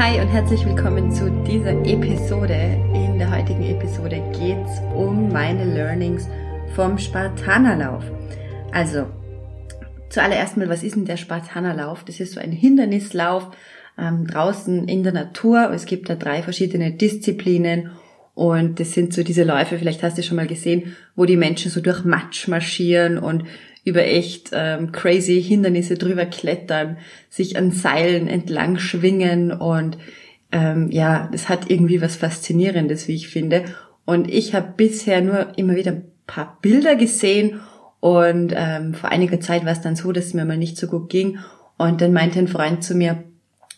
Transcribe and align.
Hi 0.00 0.18
und 0.18 0.28
herzlich 0.28 0.64
willkommen 0.64 1.12
zu 1.12 1.30
dieser 1.46 1.72
Episode. 1.84 2.54
In 2.94 3.18
der 3.18 3.30
heutigen 3.30 3.62
Episode 3.62 4.22
geht 4.32 4.56
es 4.64 4.80
um 4.96 5.30
meine 5.30 5.62
Learnings 5.74 6.26
vom 6.74 6.96
Spartanerlauf. 6.96 8.02
Also, 8.72 9.08
zuallererst 10.08 10.56
mal, 10.56 10.70
was 10.70 10.84
ist 10.84 10.96
denn 10.96 11.04
der 11.04 11.18
Spartanerlauf? 11.18 12.02
Das 12.04 12.18
ist 12.18 12.32
so 12.32 12.40
ein 12.40 12.50
Hindernislauf 12.50 13.50
ähm, 13.98 14.26
draußen 14.26 14.88
in 14.88 15.02
der 15.02 15.12
Natur. 15.12 15.70
Es 15.70 15.84
gibt 15.84 16.08
da 16.08 16.14
drei 16.14 16.42
verschiedene 16.42 16.92
Disziplinen 16.92 17.90
und 18.32 18.80
das 18.80 18.92
sind 18.92 19.12
so 19.12 19.22
diese 19.22 19.44
Läufe, 19.44 19.78
vielleicht 19.78 20.02
hast 20.02 20.16
du 20.16 20.22
schon 20.22 20.36
mal 20.36 20.46
gesehen, 20.46 20.96
wo 21.14 21.26
die 21.26 21.36
Menschen 21.36 21.70
so 21.70 21.82
durch 21.82 22.04
Matsch 22.04 22.48
marschieren 22.48 23.18
und 23.18 23.44
über 23.84 24.04
echt 24.04 24.50
ähm, 24.52 24.92
crazy 24.92 25.42
Hindernisse 25.42 25.94
drüber 25.94 26.26
klettern, 26.26 26.98
sich 27.28 27.56
an 27.56 27.70
Seilen 27.70 28.28
entlang 28.28 28.78
schwingen 28.78 29.52
und 29.52 29.98
ähm, 30.52 30.90
ja, 30.90 31.28
das 31.32 31.48
hat 31.48 31.70
irgendwie 31.70 32.02
was 32.02 32.16
Faszinierendes, 32.16 33.08
wie 33.08 33.14
ich 33.14 33.28
finde. 33.28 33.64
Und 34.04 34.28
ich 34.28 34.54
habe 34.54 34.72
bisher 34.76 35.20
nur 35.20 35.56
immer 35.56 35.76
wieder 35.76 35.92
ein 35.92 36.04
paar 36.26 36.58
Bilder 36.60 36.96
gesehen 36.96 37.60
und 38.00 38.52
ähm, 38.56 38.94
vor 38.94 39.10
einiger 39.10 39.40
Zeit 39.40 39.64
war 39.64 39.72
es 39.72 39.80
dann 39.80 39.96
so, 39.96 40.12
dass 40.12 40.26
es 40.26 40.34
mir 40.34 40.44
mal 40.44 40.56
nicht 40.56 40.76
so 40.76 40.86
gut 40.86 41.08
ging 41.08 41.38
und 41.76 42.00
dann 42.00 42.12
meinte 42.12 42.38
ein 42.38 42.48
Freund 42.48 42.82
zu 42.82 42.94
mir, 42.94 43.22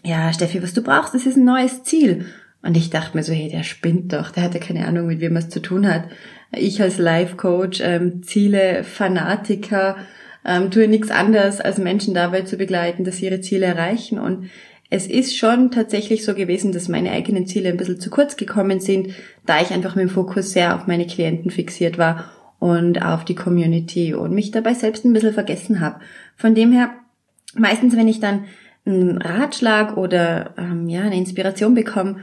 ja, 0.05 0.33
Steffi, 0.33 0.63
was 0.63 0.75
du 0.75 0.83
brauchst, 0.83 1.15
das 1.15 1.27
ist 1.27 1.37
ein 1.37 1.45
neues 1.45 1.85
Ziel. 1.85 2.27
Und 2.63 2.77
ich 2.77 2.91
dachte 2.91 3.17
mir 3.17 3.25
so, 3.25 3.33
hey, 3.33 3.49
der 3.49 3.65
spinnt 3.65 4.13
doch, 4.13 4.31
der 4.31 4.45
hatte 4.45 4.61
keine 4.61 4.87
Ahnung, 4.87 5.09
mit 5.09 5.21
wem 5.21 5.35
er 5.35 5.41
es 5.41 5.49
zu 5.49 5.61
tun 5.61 5.87
hat. 5.93 6.05
Ich 6.53 6.81
als 6.81 6.99
Life-Coach, 6.99 7.81
ähm, 7.83 8.23
Ziele, 8.23 8.85
Fanatiker, 8.85 9.97
ähm, 10.45 10.71
tue 10.71 10.89
nichts 10.89 11.11
anderes, 11.11 11.61
als 11.61 11.79
Menschen 11.79 12.15
dabei 12.15 12.43
zu 12.43 12.57
begleiten, 12.57 13.05
dass 13.05 13.17
sie 13.17 13.27
ihre 13.27 13.41
Ziele 13.41 13.67
erreichen. 13.67 14.19
Und 14.19 14.51
es 14.91 15.07
ist 15.07 15.37
schon 15.37 15.71
tatsächlich 15.71 16.25
so 16.25 16.35
gewesen, 16.35 16.73
dass 16.73 16.89
meine 16.89 17.11
eigenen 17.13 17.47
Ziele 17.47 17.71
ein 17.71 17.77
bisschen 17.77 18.01
zu 18.01 18.11
kurz 18.11 18.37
gekommen 18.37 18.79
sind, 18.79 19.15
da 19.47 19.61
ich 19.61 19.71
einfach 19.71 19.97
mit 19.97 20.03
dem 20.03 20.11
Fokus 20.11 20.53
sehr 20.53 20.77
auf 20.77 20.87
meine 20.87 21.07
Klienten 21.07 21.51
fixiert 21.51 21.99
war 21.99 22.31
und 22.59 23.03
auf 23.03 23.25
die 23.25 23.35
Community 23.35 24.15
und 24.15 24.33
mich 24.33 24.51
dabei 24.51 24.75
selbst 24.75 25.05
ein 25.05 25.13
bisschen 25.13 25.33
vergessen 25.33 25.81
habe. 25.81 26.01
Von 26.37 26.55
dem 26.55 26.73
her, 26.73 26.91
meistens 27.55 27.97
wenn 27.97 28.07
ich 28.07 28.21
dann 28.21 28.45
einen 28.85 29.19
Ratschlag 29.19 29.97
oder 29.97 30.55
ähm, 30.59 30.89
ja 30.89 31.03
eine 31.03 31.17
Inspiration 31.17 31.75
bekomme, 31.75 32.17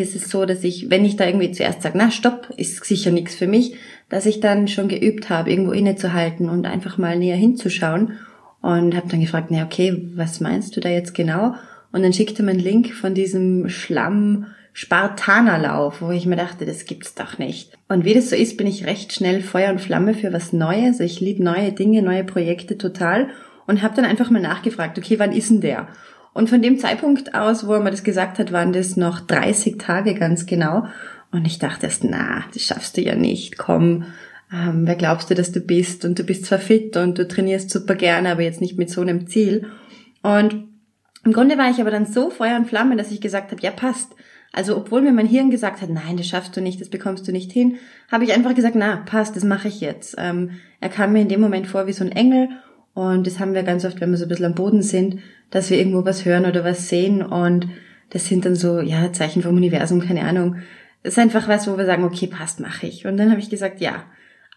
ist 0.00 0.14
es 0.14 0.30
so, 0.30 0.44
dass 0.44 0.64
ich, 0.64 0.90
wenn 0.90 1.04
ich 1.04 1.16
da 1.16 1.26
irgendwie 1.26 1.52
zuerst 1.52 1.82
sage, 1.82 1.98
na 1.98 2.10
stopp, 2.10 2.50
ist 2.56 2.84
sicher 2.84 3.10
nichts 3.10 3.34
für 3.34 3.46
mich, 3.46 3.74
dass 4.08 4.26
ich 4.26 4.40
dann 4.40 4.68
schon 4.68 4.88
geübt 4.88 5.30
habe, 5.30 5.50
irgendwo 5.50 5.72
innezuhalten 5.72 6.48
und 6.48 6.66
einfach 6.66 6.98
mal 6.98 7.18
näher 7.18 7.36
hinzuschauen 7.36 8.12
und 8.60 8.94
habe 8.96 9.08
dann 9.08 9.20
gefragt, 9.20 9.48
na 9.50 9.64
okay, 9.64 10.10
was 10.14 10.40
meinst 10.40 10.76
du 10.76 10.80
da 10.80 10.88
jetzt 10.88 11.14
genau? 11.14 11.54
Und 11.92 12.02
dann 12.02 12.12
schickte 12.12 12.42
man 12.42 12.54
einen 12.54 12.64
Link 12.64 12.92
von 12.92 13.14
diesem 13.14 13.68
Schlamm 13.68 14.46
Spartanerlauf, 14.72 16.02
wo 16.02 16.10
ich 16.10 16.26
mir 16.26 16.36
dachte, 16.36 16.66
das 16.66 16.84
gibt's 16.84 17.14
doch 17.14 17.38
nicht. 17.38 17.72
Und 17.88 18.04
wie 18.04 18.12
das 18.12 18.28
so 18.28 18.36
ist, 18.36 18.58
bin 18.58 18.66
ich 18.66 18.84
recht 18.84 19.14
schnell 19.14 19.40
Feuer 19.40 19.70
und 19.70 19.80
Flamme 19.80 20.12
für 20.12 20.34
was 20.34 20.52
Neues. 20.52 21.00
Ich 21.00 21.18
liebe 21.18 21.42
neue 21.42 21.72
Dinge, 21.72 22.02
neue 22.02 22.24
Projekte 22.24 22.76
total 22.76 23.28
und 23.66 23.82
habe 23.82 23.96
dann 23.96 24.04
einfach 24.04 24.28
mal 24.28 24.42
nachgefragt, 24.42 24.98
okay, 24.98 25.18
wann 25.18 25.32
ist 25.32 25.50
denn 25.50 25.62
der? 25.62 25.88
Und 26.36 26.50
von 26.50 26.60
dem 26.60 26.78
Zeitpunkt 26.78 27.34
aus, 27.34 27.66
wo 27.66 27.72
er 27.72 27.80
mir 27.80 27.90
das 27.90 28.04
gesagt 28.04 28.38
hat, 28.38 28.52
waren 28.52 28.74
das 28.74 28.98
noch 28.98 29.20
30 29.20 29.78
Tage 29.78 30.12
ganz 30.12 30.44
genau. 30.44 30.84
Und 31.32 31.46
ich 31.46 31.58
dachte 31.58 31.86
erst, 31.86 32.04
na, 32.04 32.44
das 32.52 32.60
schaffst 32.60 32.98
du 32.98 33.00
ja 33.00 33.14
nicht, 33.14 33.56
komm, 33.56 34.04
ähm, 34.52 34.82
wer 34.84 34.96
glaubst 34.96 35.30
du, 35.30 35.34
dass 35.34 35.50
du 35.50 35.60
bist? 35.60 36.04
Und 36.04 36.18
du 36.18 36.24
bist 36.24 36.44
zwar 36.44 36.58
fit 36.58 36.94
und 36.98 37.16
du 37.16 37.26
trainierst 37.26 37.70
super 37.70 37.94
gerne, 37.94 38.30
aber 38.30 38.42
jetzt 38.42 38.60
nicht 38.60 38.76
mit 38.76 38.90
so 38.90 39.00
einem 39.00 39.26
Ziel. 39.26 39.64
Und 40.22 40.68
im 41.24 41.32
Grunde 41.32 41.56
war 41.56 41.70
ich 41.70 41.80
aber 41.80 41.90
dann 41.90 42.04
so 42.04 42.28
Feuer 42.28 42.56
und 42.56 42.66
Flamme, 42.66 42.96
dass 42.96 43.10
ich 43.10 43.22
gesagt 43.22 43.50
habe, 43.50 43.62
ja, 43.62 43.70
passt. 43.70 44.14
Also 44.52 44.76
obwohl 44.76 45.00
mir 45.00 45.12
mein 45.12 45.26
Hirn 45.26 45.48
gesagt 45.48 45.80
hat, 45.80 45.88
nein, 45.88 46.18
das 46.18 46.26
schaffst 46.26 46.54
du 46.54 46.60
nicht, 46.60 46.82
das 46.82 46.90
bekommst 46.90 47.26
du 47.26 47.32
nicht 47.32 47.50
hin, 47.50 47.76
habe 48.12 48.24
ich 48.24 48.34
einfach 48.34 48.54
gesagt, 48.54 48.76
na, 48.76 48.96
passt, 49.06 49.36
das 49.36 49.44
mache 49.44 49.68
ich 49.68 49.80
jetzt. 49.80 50.16
Ähm, 50.18 50.50
er 50.82 50.90
kam 50.90 51.14
mir 51.14 51.22
in 51.22 51.30
dem 51.30 51.40
Moment 51.40 51.66
vor 51.66 51.86
wie 51.86 51.94
so 51.94 52.04
ein 52.04 52.12
Engel 52.12 52.50
und 52.92 53.26
das 53.26 53.40
haben 53.40 53.52
wir 53.52 53.62
ganz 53.62 53.84
oft, 53.84 54.00
wenn 54.00 54.10
wir 54.10 54.16
so 54.16 54.24
ein 54.24 54.28
bisschen 54.28 54.46
am 54.46 54.54
Boden 54.54 54.80
sind, 54.82 55.18
dass 55.50 55.70
wir 55.70 55.78
irgendwo 55.78 56.04
was 56.04 56.24
hören 56.24 56.46
oder 56.46 56.64
was 56.64 56.88
sehen 56.88 57.22
und 57.22 57.68
das 58.10 58.26
sind 58.26 58.44
dann 58.44 58.54
so, 58.54 58.80
ja, 58.80 59.12
Zeichen 59.12 59.42
vom 59.42 59.56
Universum, 59.56 60.00
keine 60.00 60.22
Ahnung. 60.22 60.56
Das 61.02 61.14
ist 61.14 61.18
einfach 61.18 61.48
was, 61.48 61.68
wo 61.68 61.76
wir 61.76 61.86
sagen, 61.86 62.04
okay, 62.04 62.26
passt, 62.26 62.60
mache 62.60 62.86
ich. 62.86 63.06
Und 63.06 63.16
dann 63.16 63.30
habe 63.30 63.40
ich 63.40 63.50
gesagt, 63.50 63.80
ja, 63.80 64.04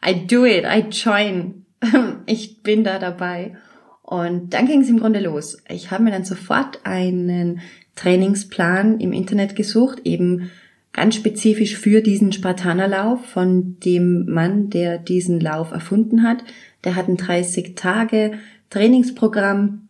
I 0.06 0.28
do 0.28 0.46
it, 0.46 0.66
I 0.66 0.86
join. 0.90 1.66
ich 2.26 2.62
bin 2.62 2.84
da 2.84 3.00
dabei. 3.00 3.56
Und 4.04 4.54
dann 4.54 4.66
ging 4.66 4.82
es 4.82 4.90
im 4.90 5.00
Grunde 5.00 5.20
los. 5.20 5.62
Ich 5.68 5.92
habe 5.92 6.04
mir 6.04 6.12
dann 6.12 6.26
sofort 6.26 6.80
einen 6.84 7.62
Trainingsplan 7.96 9.00
im 9.00 9.14
Internet 9.14 9.56
gesucht, 9.56 10.02
eben 10.06 10.50
ganz 10.94 11.16
spezifisch 11.16 11.78
für 11.78 12.02
diesen 12.02 12.32
Spartanerlauf 12.32 13.24
von 13.26 13.78
dem 13.80 14.26
Mann, 14.26 14.70
der 14.70 14.98
diesen 14.98 15.40
Lauf 15.40 15.72
erfunden 15.72 16.24
hat. 16.24 16.44
Der 16.84 16.96
hat 16.96 17.08
ein 17.08 17.18
30 17.18 17.76
Tage 17.76 18.34
Trainingsprogramm 18.70 19.89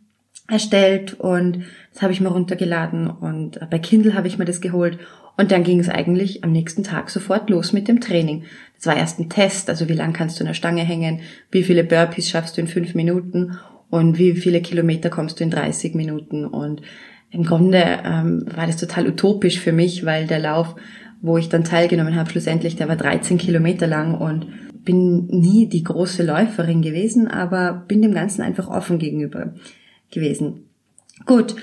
erstellt 0.49 1.13
und 1.13 1.63
das 1.93 2.01
habe 2.01 2.13
ich 2.13 2.21
mir 2.21 2.29
runtergeladen 2.29 3.07
und 3.09 3.59
bei 3.69 3.79
Kindle 3.79 4.13
habe 4.13 4.27
ich 4.27 4.37
mir 4.37 4.45
das 4.45 4.61
geholt. 4.61 4.99
Und 5.37 5.51
dann 5.51 5.63
ging 5.63 5.79
es 5.79 5.87
eigentlich 5.87 6.43
am 6.43 6.51
nächsten 6.51 6.83
Tag 6.83 7.09
sofort 7.09 7.49
los 7.49 7.71
mit 7.71 7.87
dem 7.87 8.01
Training. 8.01 8.43
Das 8.75 8.87
war 8.87 8.97
erst 8.97 9.19
ein 9.19 9.29
Test, 9.29 9.69
also 9.69 9.87
wie 9.87 9.93
lang 9.93 10.11
kannst 10.11 10.37
du 10.37 10.43
in 10.43 10.47
der 10.47 10.53
Stange 10.53 10.81
hängen, 10.81 11.21
wie 11.49 11.63
viele 11.63 11.85
Burpees 11.85 12.29
schaffst 12.29 12.57
du 12.57 12.61
in 12.61 12.67
fünf 12.67 12.93
Minuten 12.93 13.57
und 13.89 14.17
wie 14.17 14.33
viele 14.33 14.61
Kilometer 14.61 15.09
kommst 15.09 15.39
du 15.39 15.45
in 15.45 15.49
30 15.49 15.95
Minuten. 15.95 16.45
Und 16.45 16.81
im 17.31 17.43
Grunde 17.43 17.83
ähm, 18.03 18.45
war 18.53 18.67
das 18.67 18.77
total 18.77 19.07
utopisch 19.07 19.59
für 19.59 19.71
mich, 19.71 20.05
weil 20.05 20.27
der 20.27 20.39
Lauf, 20.39 20.75
wo 21.21 21.37
ich 21.37 21.47
dann 21.47 21.63
teilgenommen 21.63 22.15
habe, 22.15 22.29
schlussendlich, 22.29 22.75
der 22.75 22.89
war 22.89 22.97
13 22.97 23.37
Kilometer 23.37 23.87
lang 23.87 24.15
und 24.15 24.47
bin 24.83 25.27
nie 25.27 25.67
die 25.67 25.83
große 25.83 26.23
Läuferin 26.23 26.81
gewesen, 26.81 27.27
aber 27.27 27.85
bin 27.87 28.01
dem 28.01 28.13
Ganzen 28.13 28.41
einfach 28.41 28.67
offen 28.67 28.99
gegenüber 28.99 29.53
gewesen. 30.11 30.65
Gut, 31.25 31.55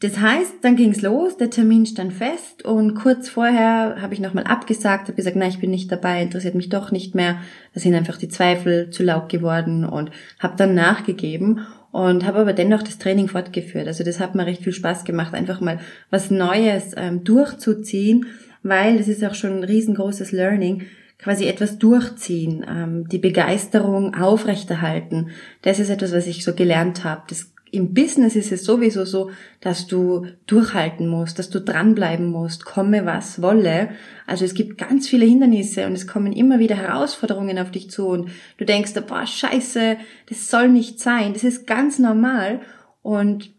das 0.00 0.18
heißt, 0.18 0.54
dann 0.62 0.76
ging's 0.76 1.02
los, 1.02 1.36
der 1.36 1.50
Termin 1.50 1.84
stand 1.84 2.14
fest 2.14 2.64
und 2.64 2.94
kurz 2.94 3.28
vorher 3.28 4.00
habe 4.00 4.14
ich 4.14 4.20
nochmal 4.20 4.44
abgesagt, 4.44 5.08
habe 5.08 5.12
gesagt, 5.12 5.36
nein, 5.36 5.50
ich 5.50 5.58
bin 5.58 5.70
nicht 5.70 5.92
dabei, 5.92 6.22
interessiert 6.22 6.54
mich 6.54 6.70
doch 6.70 6.90
nicht 6.90 7.14
mehr. 7.14 7.36
Da 7.74 7.80
sind 7.80 7.94
einfach 7.94 8.16
die 8.16 8.28
Zweifel 8.28 8.88
zu 8.88 9.02
laut 9.02 9.28
geworden 9.28 9.84
und 9.84 10.10
habe 10.38 10.56
dann 10.56 10.74
nachgegeben 10.74 11.66
und 11.92 12.24
habe 12.24 12.38
aber 12.38 12.54
dennoch 12.54 12.82
das 12.82 12.96
Training 12.96 13.28
fortgeführt. 13.28 13.88
Also 13.88 14.02
das 14.02 14.20
hat 14.20 14.34
mir 14.34 14.46
recht 14.46 14.64
viel 14.64 14.72
Spaß 14.72 15.04
gemacht, 15.04 15.34
einfach 15.34 15.60
mal 15.60 15.80
was 16.08 16.30
Neues 16.30 16.92
ähm, 16.96 17.22
durchzuziehen, 17.22 18.24
weil 18.62 18.96
das 18.96 19.08
ist 19.08 19.22
auch 19.22 19.34
schon 19.34 19.58
ein 19.58 19.64
riesengroßes 19.64 20.32
Learning 20.32 20.86
quasi 21.18 21.46
etwas 21.46 21.78
durchziehen, 21.78 22.64
ähm, 22.66 23.08
die 23.08 23.18
Begeisterung 23.18 24.14
aufrechterhalten. 24.14 25.28
Das 25.60 25.78
ist 25.78 25.90
etwas, 25.90 26.12
was 26.12 26.26
ich 26.26 26.42
so 26.42 26.54
gelernt 26.54 27.04
habe. 27.04 27.22
Das 27.28 27.52
im 27.72 27.94
Business 27.94 28.36
ist 28.36 28.52
es 28.52 28.64
sowieso 28.64 29.04
so, 29.04 29.30
dass 29.60 29.86
du 29.86 30.26
durchhalten 30.46 31.08
musst, 31.08 31.38
dass 31.38 31.50
du 31.50 31.60
dranbleiben 31.60 32.26
musst, 32.26 32.64
komme 32.64 33.06
was 33.06 33.42
wolle. 33.42 33.90
Also 34.26 34.44
es 34.44 34.54
gibt 34.54 34.78
ganz 34.78 35.08
viele 35.08 35.26
Hindernisse 35.26 35.86
und 35.86 35.92
es 35.92 36.06
kommen 36.06 36.32
immer 36.32 36.58
wieder 36.58 36.76
Herausforderungen 36.76 37.58
auf 37.58 37.70
dich 37.70 37.90
zu 37.90 38.08
und 38.08 38.30
du 38.58 38.64
denkst, 38.64 38.92
boah, 39.06 39.26
scheiße, 39.26 39.96
das 40.28 40.50
soll 40.50 40.68
nicht 40.68 41.00
sein. 41.00 41.32
Das 41.32 41.44
ist 41.44 41.66
ganz 41.66 41.98
normal 41.98 42.60
und 43.02 43.52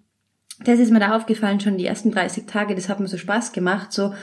das 0.63 0.79
ist 0.79 0.91
mir 0.91 0.99
da 0.99 1.15
aufgefallen 1.15 1.59
schon 1.59 1.77
die 1.77 1.85
ersten 1.85 2.11
30 2.11 2.45
Tage, 2.45 2.75
das 2.75 2.89
hat 2.89 2.99
mir 2.99 3.07
so 3.07 3.17
Spaß 3.17 3.51
gemacht, 3.51 3.91
so 3.91 4.13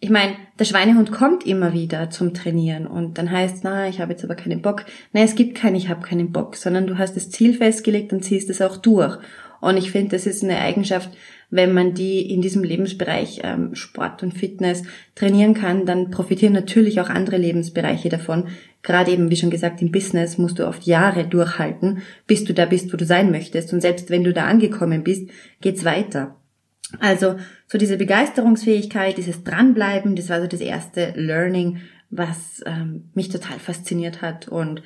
ich 0.00 0.10
meine, 0.10 0.36
der 0.58 0.64
Schweinehund 0.64 1.10
kommt 1.10 1.44
immer 1.44 1.72
wieder 1.72 2.10
zum 2.10 2.32
Trainieren 2.32 2.86
und 2.86 3.18
dann 3.18 3.30
heißt, 3.30 3.64
na, 3.64 3.88
ich 3.88 4.00
habe 4.00 4.12
jetzt 4.12 4.22
aber 4.22 4.36
keinen 4.36 4.62
Bock. 4.62 4.84
Nein, 5.12 5.24
es 5.24 5.34
gibt 5.34 5.56
kein 5.56 5.74
ich 5.74 5.88
habe 5.88 6.06
keinen 6.06 6.30
Bock, 6.30 6.56
sondern 6.56 6.86
du 6.86 6.98
hast 6.98 7.16
das 7.16 7.30
Ziel 7.30 7.54
festgelegt 7.54 8.12
und 8.12 8.24
ziehst 8.24 8.48
es 8.48 8.62
auch 8.62 8.76
durch. 8.76 9.18
Und 9.60 9.76
ich 9.76 9.90
finde, 9.90 10.10
das 10.10 10.26
ist 10.26 10.44
eine 10.44 10.58
Eigenschaft, 10.58 11.10
wenn 11.50 11.72
man 11.72 11.94
die 11.94 12.32
in 12.32 12.42
diesem 12.42 12.62
Lebensbereich 12.62 13.40
ähm, 13.42 13.74
Sport 13.74 14.22
und 14.22 14.34
Fitness 14.34 14.84
trainieren 15.16 15.54
kann, 15.54 15.86
dann 15.86 16.10
profitieren 16.10 16.52
natürlich 16.52 17.00
auch 17.00 17.08
andere 17.08 17.38
Lebensbereiche 17.38 18.08
davon. 18.08 18.48
Gerade 18.82 19.10
eben, 19.10 19.30
wie 19.30 19.36
schon 19.36 19.50
gesagt, 19.50 19.82
im 19.82 19.90
Business 19.90 20.38
musst 20.38 20.60
du 20.60 20.66
oft 20.68 20.84
Jahre 20.84 21.26
durchhalten, 21.26 22.02
bis 22.26 22.44
du 22.44 22.54
da 22.54 22.66
bist, 22.66 22.92
wo 22.92 22.96
du 22.96 23.04
sein 23.04 23.32
möchtest. 23.32 23.72
Und 23.72 23.80
selbst 23.80 24.10
wenn 24.10 24.22
du 24.22 24.32
da 24.32 24.44
angekommen 24.44 25.02
bist, 25.02 25.28
geht's 25.60 25.84
weiter. 25.84 26.37
Also 27.00 27.36
so 27.66 27.78
diese 27.78 27.96
Begeisterungsfähigkeit, 27.96 29.18
dieses 29.18 29.44
Dranbleiben, 29.44 30.16
das 30.16 30.28
war 30.30 30.40
so 30.40 30.46
das 30.46 30.60
erste 30.60 31.12
Learning, 31.16 31.78
was 32.10 32.62
ähm, 32.64 33.10
mich 33.14 33.28
total 33.28 33.58
fasziniert 33.58 34.22
hat 34.22 34.48
und 34.48 34.82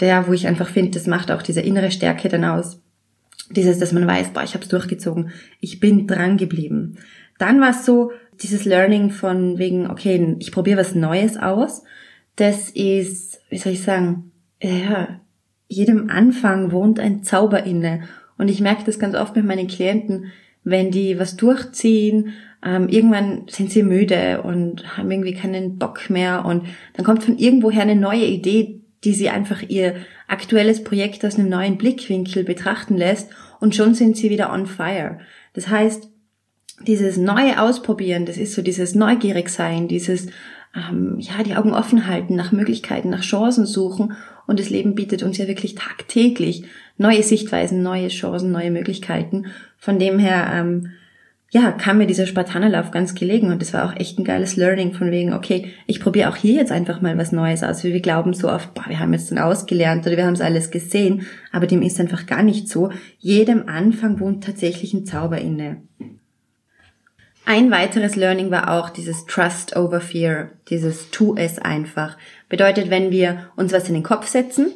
der, 0.00 0.26
wo 0.26 0.32
ich 0.32 0.46
einfach 0.46 0.68
finde, 0.68 0.90
das 0.90 1.06
macht 1.06 1.30
auch 1.30 1.42
diese 1.42 1.60
innere 1.60 1.90
Stärke 1.90 2.28
dann 2.28 2.44
aus. 2.44 2.82
Dieses, 3.50 3.78
dass 3.78 3.92
man 3.92 4.06
weiß, 4.06 4.30
boah, 4.30 4.42
ich 4.42 4.54
habe 4.54 4.64
es 4.64 4.68
durchgezogen, 4.68 5.30
ich 5.60 5.78
bin 5.78 6.06
dran 6.06 6.36
geblieben. 6.36 6.98
Dann 7.38 7.60
war 7.60 7.70
es 7.70 7.86
so, 7.86 8.10
dieses 8.42 8.64
Learning 8.64 9.10
von 9.10 9.58
wegen, 9.58 9.88
okay, 9.88 10.36
ich 10.40 10.52
probiere 10.52 10.80
was 10.80 10.94
Neues 10.94 11.36
aus. 11.36 11.82
Das 12.34 12.70
ist, 12.70 13.40
wie 13.48 13.58
soll 13.58 13.72
ich 13.72 13.82
sagen, 13.82 14.32
ja, 14.60 15.20
jedem 15.68 16.10
Anfang 16.10 16.72
wohnt 16.72 17.00
ein 17.00 17.22
Zauber 17.22 17.64
inne. 17.64 18.02
Und 18.36 18.48
ich 18.48 18.60
merke 18.60 18.84
das 18.84 18.98
ganz 18.98 19.14
oft 19.14 19.36
mit 19.36 19.46
meinen 19.46 19.68
Klienten, 19.68 20.32
wenn 20.66 20.90
die 20.90 21.18
was 21.18 21.36
durchziehen, 21.36 22.32
ähm, 22.64 22.88
irgendwann 22.88 23.44
sind 23.48 23.70
sie 23.70 23.84
müde 23.84 24.42
und 24.42 24.96
haben 24.96 25.10
irgendwie 25.12 25.34
keinen 25.34 25.78
Bock 25.78 26.10
mehr 26.10 26.44
und 26.44 26.64
dann 26.94 27.04
kommt 27.06 27.22
von 27.22 27.38
irgendwoher 27.38 27.82
eine 27.82 27.94
neue 27.94 28.26
Idee, 28.26 28.80
die 29.04 29.14
sie 29.14 29.28
einfach 29.28 29.62
ihr 29.62 29.94
aktuelles 30.26 30.82
Projekt 30.82 31.24
aus 31.24 31.38
einem 31.38 31.48
neuen 31.48 31.78
Blickwinkel 31.78 32.42
betrachten 32.42 32.96
lässt 32.96 33.30
und 33.60 33.76
schon 33.76 33.94
sind 33.94 34.16
sie 34.16 34.28
wieder 34.28 34.52
on 34.52 34.66
fire. 34.66 35.20
Das 35.52 35.68
heißt, 35.68 36.10
dieses 36.84 37.16
neue 37.16 37.62
Ausprobieren, 37.62 38.26
das 38.26 38.36
ist 38.36 38.54
so 38.54 38.60
dieses 38.60 38.96
neugierig 38.96 39.50
sein, 39.50 39.86
dieses 39.86 40.26
ähm, 40.74 41.20
ja 41.20 41.44
die 41.44 41.54
Augen 41.54 41.74
offen 41.74 42.08
halten 42.08 42.34
nach 42.34 42.50
Möglichkeiten, 42.50 43.08
nach 43.08 43.22
Chancen 43.22 43.66
suchen 43.66 44.14
und 44.48 44.58
das 44.58 44.70
Leben 44.70 44.96
bietet 44.96 45.22
uns 45.22 45.38
ja 45.38 45.46
wirklich 45.46 45.76
tagtäglich 45.76 46.64
neue 46.98 47.22
Sichtweisen, 47.22 47.82
neue 47.82 48.08
Chancen, 48.08 48.52
neue 48.52 48.70
Möglichkeiten. 48.70 49.46
Von 49.78 49.98
dem 49.98 50.18
her 50.18 50.50
ähm, 50.52 50.92
ja, 51.50 51.70
kam 51.70 51.98
mir 51.98 52.06
dieser 52.06 52.26
Spartanerlauf 52.26 52.90
ganz 52.90 53.14
gelegen 53.14 53.52
und 53.52 53.62
das 53.62 53.72
war 53.72 53.86
auch 53.86 53.96
echt 53.96 54.18
ein 54.18 54.24
geiles 54.24 54.56
Learning 54.56 54.92
von 54.92 55.10
wegen, 55.10 55.32
okay, 55.32 55.72
ich 55.86 56.00
probiere 56.00 56.28
auch 56.28 56.36
hier 56.36 56.54
jetzt 56.54 56.72
einfach 56.72 57.00
mal 57.00 57.16
was 57.18 57.30
Neues 57.30 57.62
aus. 57.62 57.84
Wir 57.84 58.00
glauben 58.00 58.34
so 58.34 58.50
oft, 58.50 58.74
boah, 58.74 58.84
wir 58.88 58.98
haben 58.98 59.12
jetzt 59.12 59.30
dann 59.30 59.38
ausgelernt 59.38 60.06
oder 60.06 60.16
wir 60.16 60.26
haben 60.26 60.34
es 60.34 60.40
alles 60.40 60.70
gesehen, 60.70 61.26
aber 61.52 61.66
dem 61.66 61.82
ist 61.82 62.00
einfach 62.00 62.26
gar 62.26 62.42
nicht 62.42 62.68
so. 62.68 62.90
Jedem 63.18 63.68
Anfang 63.68 64.18
wohnt 64.18 64.44
tatsächlich 64.44 64.92
ein 64.92 65.06
Zauber 65.06 65.38
inne. 65.38 65.82
Ein 67.44 67.70
weiteres 67.70 68.16
Learning 68.16 68.50
war 68.50 68.72
auch 68.72 68.90
dieses 68.90 69.24
Trust 69.26 69.76
over 69.76 70.00
Fear, 70.00 70.50
dieses 70.68 71.12
Tu 71.12 71.36
es 71.36 71.60
einfach. 71.60 72.18
Bedeutet, 72.48 72.90
wenn 72.90 73.12
wir 73.12 73.50
uns 73.54 73.72
was 73.72 73.86
in 73.86 73.94
den 73.94 74.02
Kopf 74.02 74.26
setzen, 74.26 74.72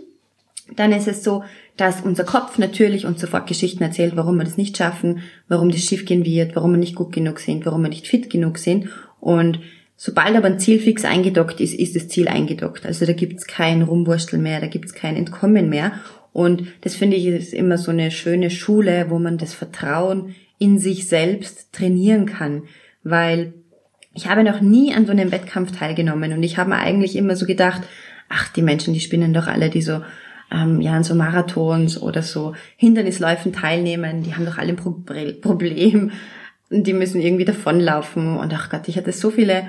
dann 0.76 0.93
ist 0.93 1.08
es 1.08 1.25
so, 1.25 1.43
dass 1.76 2.02
unser 2.02 2.25
Kopf 2.25 2.58
natürlich 2.58 3.06
uns 3.06 3.20
sofort 3.20 3.46
Geschichten 3.46 3.82
erzählt, 3.82 4.17
warum 4.17 4.37
wir 4.37 4.44
das 4.44 4.56
nicht 4.56 4.76
schaffen, 4.76 5.20
warum 5.49 5.70
das 5.70 5.81
schief 5.81 6.05
gehen 6.05 6.25
wird, 6.25 6.56
warum 6.56 6.72
wir 6.72 6.78
nicht 6.78 6.94
gut 6.94 7.12
genug 7.12 7.40
sind, 7.40 7.64
warum 7.67 7.82
wir 7.82 7.88
nicht 7.88 8.06
fit 8.06 8.31
genug 8.31 8.58
sind. 8.58 8.88
Und 9.20 9.61
sobald 9.96 10.37
aber 10.37 10.46
ein 10.46 10.58
Ziel 10.58 10.78
fix 10.78 11.05
eingedockt 11.05 11.61
ist, 11.61 11.75
ist 11.75 11.96
das 11.96 12.08
Ziel 12.08 12.28
eingedockt. 12.28 12.87
Also 12.87 13.06
da 13.06 13.12
gibt's 13.12 13.46
kein 13.46 13.82
Rumwurstel 13.82 14.38
mehr, 14.38 14.61
da 14.61 14.67
gibt's 14.67 14.94
kein 14.94 15.17
Entkommen 15.17 15.69
mehr. 15.69 15.93
Und 16.32 16.64
das 16.82 16.94
finde 16.94 17.17
ich 17.17 17.26
ist 17.26 17.55
immer 17.55 17.78
so 17.78 17.90
eine 17.90 18.11
schöne 18.11 18.50
Schule, 18.50 19.06
wo 19.08 19.19
man 19.19 19.38
das 19.38 19.55
Vertrauen 19.55 20.34
in 20.58 20.78
sich 20.78 21.08
selbst 21.08 21.73
trainieren 21.73 22.26
kann. 22.26 22.64
Weil 23.02 23.55
ich 24.14 24.28
habe 24.28 24.44
noch 24.44 24.61
nie 24.61 24.93
an 24.94 25.06
so 25.06 25.12
einem 25.12 25.32
Wettkampf 25.32 25.76
teilgenommen 25.76 26.32
und 26.32 26.43
ich 26.43 26.58
habe 26.58 26.70
mir 26.70 26.78
eigentlich 26.78 27.16
immer 27.16 27.37
so 27.37 27.46
gedacht, 27.46 27.82
ach, 28.28 28.49
die 28.52 28.62
Menschen, 28.62 28.94
die 28.94 29.00
spinnen 29.00 29.32
doch 29.32 29.46
alle, 29.46 29.70
die 29.70 29.82
so 29.82 30.00
ähm, 30.52 30.81
ja 30.81 30.93
an 30.93 31.05
so 31.05 31.14
Marathons 31.14 32.00
oder 32.00 32.23
so 32.23 32.55
Hindernisläufen 32.76 33.52
teilnehmen, 33.52 34.23
die 34.23 34.35
haben 34.35 34.47
doch 34.47 34.58
alle 34.58 34.70
ein 34.70 34.76
Pro 34.76 35.02
Problem. 35.41 36.11
Und 36.70 36.87
die 36.87 36.93
müssen 36.93 37.20
irgendwie 37.20 37.44
davonlaufen. 37.44 38.37
Und 38.37 38.55
ach 38.55 38.70
Gott, 38.70 38.87
ich 38.87 38.97
hatte 38.97 39.12
so 39.12 39.31
viele 39.31 39.64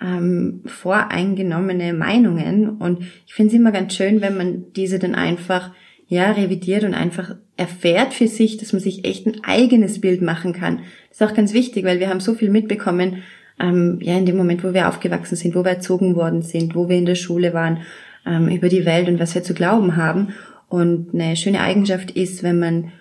ähm, 0.00 0.62
voreingenommene 0.64 1.92
Meinungen. 1.92 2.70
Und 2.70 3.04
ich 3.26 3.34
finde 3.34 3.54
es 3.54 3.60
immer 3.60 3.72
ganz 3.72 3.94
schön, 3.94 4.20
wenn 4.20 4.36
man 4.36 4.72
diese 4.74 4.98
dann 4.98 5.14
einfach 5.14 5.72
ja 6.08 6.30
revidiert 6.32 6.84
und 6.84 6.94
einfach 6.94 7.34
erfährt 7.56 8.14
für 8.14 8.28
sich, 8.28 8.56
dass 8.56 8.72
man 8.72 8.80
sich 8.80 9.04
echt 9.04 9.26
ein 9.26 9.42
eigenes 9.44 10.00
Bild 10.00 10.22
machen 10.22 10.52
kann. 10.52 10.80
Das 11.08 11.20
ist 11.20 11.22
auch 11.22 11.34
ganz 11.34 11.52
wichtig, 11.52 11.84
weil 11.84 12.00
wir 12.00 12.08
haben 12.08 12.20
so 12.20 12.34
viel 12.34 12.50
mitbekommen, 12.50 13.22
ähm, 13.58 13.98
ja 14.00 14.16
in 14.16 14.26
dem 14.26 14.36
Moment, 14.36 14.62
wo 14.62 14.72
wir 14.72 14.88
aufgewachsen 14.88 15.36
sind, 15.36 15.54
wo 15.54 15.64
wir 15.64 15.72
erzogen 15.72 16.14
worden 16.14 16.42
sind, 16.42 16.74
wo 16.74 16.88
wir 16.88 16.96
in 16.96 17.06
der 17.06 17.14
Schule 17.14 17.54
waren, 17.54 17.80
ähm, 18.26 18.48
über 18.48 18.68
die 18.68 18.84
Welt 18.84 19.08
und 19.08 19.18
was 19.18 19.34
wir 19.34 19.42
zu 19.42 19.54
glauben 19.54 19.96
haben. 19.96 20.34
Und 20.68 21.14
eine 21.14 21.36
schöne 21.36 21.60
Eigenschaft 21.60 22.10
ist, 22.10 22.42
wenn 22.42 22.58
man 22.58 22.92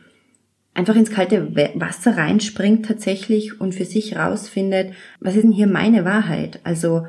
einfach 0.73 0.95
ins 0.95 1.09
kalte 1.09 1.55
Wasser 1.75 2.17
reinspringt 2.17 2.85
tatsächlich 2.85 3.59
und 3.59 3.73
für 3.73 3.85
sich 3.85 4.15
rausfindet, 4.15 4.91
was 5.19 5.35
ist 5.35 5.43
denn 5.43 5.51
hier 5.51 5.67
meine 5.67 6.05
Wahrheit? 6.05 6.59
Also 6.63 7.07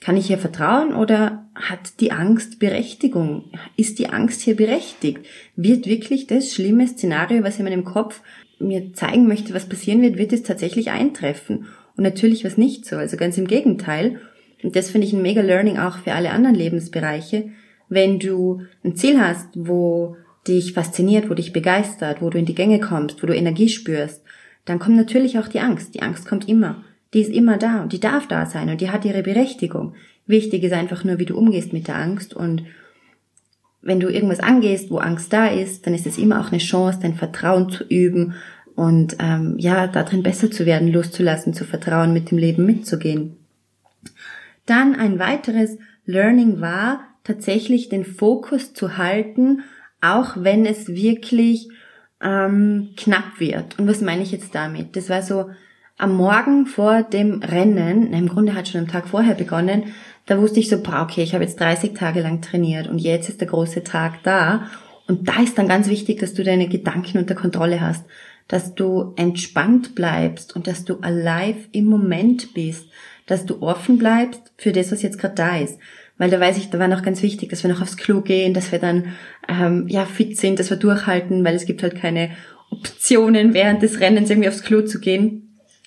kann 0.00 0.16
ich 0.16 0.26
hier 0.26 0.38
vertrauen 0.38 0.94
oder 0.94 1.46
hat 1.54 2.00
die 2.00 2.12
Angst 2.12 2.58
Berechtigung? 2.58 3.50
Ist 3.76 3.98
die 3.98 4.10
Angst 4.10 4.42
hier 4.42 4.54
berechtigt? 4.54 5.20
Wird 5.56 5.86
wirklich 5.86 6.26
das 6.26 6.52
schlimme 6.52 6.86
Szenario, 6.86 7.42
was 7.42 7.58
in 7.58 7.64
meinem 7.64 7.84
Kopf 7.84 8.20
mir 8.58 8.92
zeigen 8.92 9.26
möchte, 9.26 9.54
was 9.54 9.68
passieren 9.68 10.02
wird, 10.02 10.18
wird 10.18 10.32
es 10.32 10.42
tatsächlich 10.42 10.90
eintreffen? 10.90 11.66
Und 11.96 12.04
natürlich 12.04 12.44
was 12.44 12.58
nicht 12.58 12.84
so. 12.84 12.96
Also 12.96 13.16
ganz 13.16 13.38
im 13.38 13.46
Gegenteil. 13.46 14.20
Und 14.62 14.76
das 14.76 14.90
finde 14.90 15.06
ich 15.06 15.12
ein 15.12 15.22
mega 15.22 15.42
Learning 15.42 15.78
auch 15.78 15.98
für 15.98 16.14
alle 16.14 16.30
anderen 16.30 16.56
Lebensbereiche. 16.56 17.50
Wenn 17.88 18.18
du 18.18 18.62
ein 18.84 18.96
Ziel 18.96 19.20
hast, 19.20 19.48
wo 19.54 20.16
dich 20.46 20.72
fasziniert, 20.72 21.28
wo 21.28 21.34
dich 21.34 21.52
begeistert, 21.52 22.22
wo 22.22 22.30
du 22.30 22.38
in 22.38 22.46
die 22.46 22.54
Gänge 22.54 22.80
kommst, 22.80 23.22
wo 23.22 23.26
du 23.26 23.34
Energie 23.34 23.68
spürst, 23.68 24.22
dann 24.64 24.78
kommt 24.78 24.96
natürlich 24.96 25.38
auch 25.38 25.48
die 25.48 25.60
Angst. 25.60 25.94
Die 25.94 26.02
Angst 26.02 26.26
kommt 26.26 26.48
immer. 26.48 26.82
Die 27.14 27.20
ist 27.20 27.32
immer 27.32 27.56
da 27.56 27.82
und 27.82 27.92
die 27.92 28.00
darf 28.00 28.26
da 28.26 28.46
sein 28.46 28.68
und 28.68 28.80
die 28.80 28.90
hat 28.90 29.04
ihre 29.04 29.22
Berechtigung. 29.22 29.94
Wichtig 30.26 30.64
ist 30.64 30.72
einfach 30.72 31.04
nur, 31.04 31.18
wie 31.18 31.24
du 31.24 31.36
umgehst 31.36 31.72
mit 31.72 31.86
der 31.86 31.96
Angst 31.96 32.34
und 32.34 32.64
wenn 33.80 34.00
du 34.00 34.08
irgendwas 34.08 34.40
angehst, 34.40 34.90
wo 34.90 34.98
Angst 34.98 35.32
da 35.32 35.46
ist, 35.46 35.86
dann 35.86 35.94
ist 35.94 36.06
es 36.06 36.18
immer 36.18 36.40
auch 36.40 36.48
eine 36.48 36.58
Chance, 36.58 36.98
dein 37.00 37.14
Vertrauen 37.14 37.70
zu 37.70 37.84
üben 37.84 38.34
und 38.74 39.16
ähm, 39.20 39.54
ja, 39.58 39.86
darin 39.86 40.24
besser 40.24 40.50
zu 40.50 40.66
werden, 40.66 40.92
loszulassen, 40.92 41.54
zu 41.54 41.64
vertrauen, 41.64 42.12
mit 42.12 42.32
dem 42.32 42.38
Leben 42.38 42.66
mitzugehen. 42.66 43.36
Dann 44.66 44.94
ein 44.94 45.18
weiteres 45.18 45.78
Learning 46.04 46.60
war, 46.60 47.00
tatsächlich 47.24 47.88
den 47.88 48.04
Fokus 48.04 48.72
zu 48.74 48.98
halten, 48.98 49.62
auch 50.00 50.36
wenn 50.36 50.66
es 50.66 50.88
wirklich 50.88 51.68
ähm, 52.22 52.90
knapp 52.96 53.38
wird. 53.40 53.78
Und 53.78 53.88
was 53.88 54.00
meine 54.00 54.22
ich 54.22 54.32
jetzt 54.32 54.54
damit? 54.54 54.96
Das 54.96 55.08
war 55.08 55.22
so 55.22 55.50
am 55.98 56.14
Morgen 56.14 56.66
vor 56.66 57.02
dem 57.02 57.42
Rennen, 57.42 58.12
im 58.12 58.28
Grunde 58.28 58.54
hat 58.54 58.68
schon 58.68 58.82
am 58.82 58.88
Tag 58.88 59.08
vorher 59.08 59.34
begonnen, 59.34 59.94
da 60.26 60.40
wusste 60.40 60.60
ich 60.60 60.68
so, 60.68 60.76
okay, 60.76 61.22
ich 61.22 61.34
habe 61.34 61.44
jetzt 61.44 61.60
30 61.60 61.94
Tage 61.94 62.20
lang 62.20 62.42
trainiert 62.42 62.88
und 62.88 62.98
jetzt 62.98 63.28
ist 63.28 63.40
der 63.40 63.48
große 63.48 63.84
Tag 63.84 64.22
da. 64.24 64.68
Und 65.06 65.28
da 65.28 65.40
ist 65.40 65.56
dann 65.56 65.68
ganz 65.68 65.88
wichtig, 65.88 66.18
dass 66.18 66.34
du 66.34 66.42
deine 66.42 66.68
Gedanken 66.68 67.18
unter 67.18 67.36
Kontrolle 67.36 67.80
hast, 67.80 68.04
dass 68.48 68.74
du 68.74 69.12
entspannt 69.16 69.94
bleibst 69.94 70.56
und 70.56 70.66
dass 70.66 70.84
du 70.84 70.98
alive 71.00 71.68
im 71.70 71.84
Moment 71.84 72.54
bist, 72.54 72.88
dass 73.26 73.44
du 73.44 73.60
offen 73.60 73.98
bleibst 73.98 74.52
für 74.56 74.72
das, 74.72 74.92
was 74.92 75.02
jetzt 75.02 75.18
gerade 75.18 75.34
da 75.34 75.58
ist. 75.58 75.78
Weil 76.18 76.30
da 76.30 76.40
weiß 76.40 76.56
ich, 76.56 76.70
da 76.70 76.78
war 76.78 76.88
noch 76.88 77.02
ganz 77.02 77.22
wichtig, 77.22 77.50
dass 77.50 77.62
wir 77.62 77.70
noch 77.70 77.82
aufs 77.82 77.96
Klo 77.96 78.22
gehen, 78.22 78.54
dass 78.54 78.72
wir 78.72 78.78
dann 78.78 79.12
ähm, 79.48 79.86
ja 79.88 80.06
fit 80.06 80.38
sind, 80.38 80.58
dass 80.58 80.70
wir 80.70 80.78
durchhalten, 80.78 81.44
weil 81.44 81.54
es 81.54 81.66
gibt 81.66 81.82
halt 81.82 81.96
keine 81.96 82.30
Optionen 82.70 83.54
während 83.54 83.82
des 83.82 84.00
Rennens 84.00 84.30
irgendwie 84.30 84.48
aufs 84.48 84.62
Klo 84.62 84.82
zu 84.82 84.98
gehen. 84.98 85.42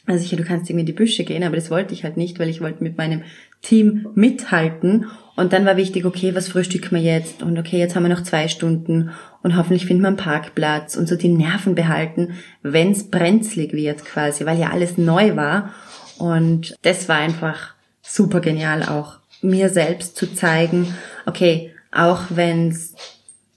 Also 0.05 0.23
sicher, 0.23 0.37
du 0.37 0.43
kannst 0.43 0.69
irgendwie 0.69 0.81
in 0.81 0.85
die 0.87 0.93
Büsche 0.93 1.23
gehen, 1.23 1.43
aber 1.43 1.55
das 1.55 1.69
wollte 1.69 1.93
ich 1.93 2.03
halt 2.03 2.17
nicht, 2.17 2.39
weil 2.39 2.49
ich 2.49 2.61
wollte 2.61 2.83
mit 2.83 2.97
meinem 2.97 3.23
Team 3.61 4.07
mithalten. 4.15 5.05
Und 5.35 5.53
dann 5.53 5.65
war 5.65 5.77
wichtig, 5.77 6.03
okay, 6.05 6.35
was 6.35 6.49
frühstücken 6.49 6.95
wir 6.95 7.01
jetzt? 7.01 7.43
Und 7.43 7.57
okay, 7.57 7.77
jetzt 7.77 7.95
haben 7.95 8.03
wir 8.03 8.09
noch 8.09 8.23
zwei 8.23 8.47
Stunden 8.47 9.11
und 9.41 9.55
hoffentlich 9.55 9.85
finden 9.85 10.01
wir 10.01 10.09
einen 10.09 10.17
Parkplatz 10.17 10.97
und 10.97 11.07
so 11.07 11.15
die 11.15 11.29
Nerven 11.29 11.75
behalten, 11.75 12.33
wenn 12.61 12.91
es 12.91 13.09
brenzlig 13.09 13.71
wird 13.73 14.03
quasi, 14.03 14.45
weil 14.45 14.59
ja 14.59 14.71
alles 14.71 14.97
neu 14.97 15.35
war. 15.35 15.73
Und 16.19 16.75
das 16.83 17.09
war 17.09 17.17
einfach 17.17 17.73
super 18.01 18.41
genial 18.41 18.83
auch, 18.83 19.19
mir 19.41 19.69
selbst 19.69 20.17
zu 20.17 20.33
zeigen, 20.33 20.93
okay, 21.25 21.71
auch 21.91 22.23
wenn 22.29 22.69
es 22.69 22.93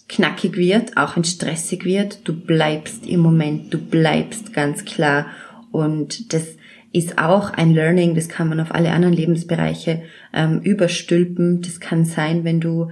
knackig 0.09 0.57
wird, 0.57 0.97
auch 0.97 1.17
wenn 1.17 1.25
stressig 1.25 1.85
wird, 1.85 2.27
du 2.29 2.35
bleibst 2.35 3.07
im 3.07 3.21
Moment, 3.21 3.73
du 3.73 3.79
bleibst 3.79 4.53
ganz 4.53 4.85
klar. 4.85 5.27
Und 5.71 6.33
das 6.33 6.45
ist 6.93 7.19
auch 7.19 7.51
ein 7.51 7.73
Learning, 7.73 8.15
das 8.15 8.29
kann 8.29 8.49
man 8.49 8.61
auf 8.61 8.75
alle 8.75 8.93
anderen 8.93 9.15
Lebensbereiche 9.15 10.03
ähm, 10.35 10.61
überstülpen. 10.61 11.63
Das 11.63 11.81
kann 11.81 12.05
sein, 12.05 12.45
wenn 12.45 12.61
du 12.61 12.91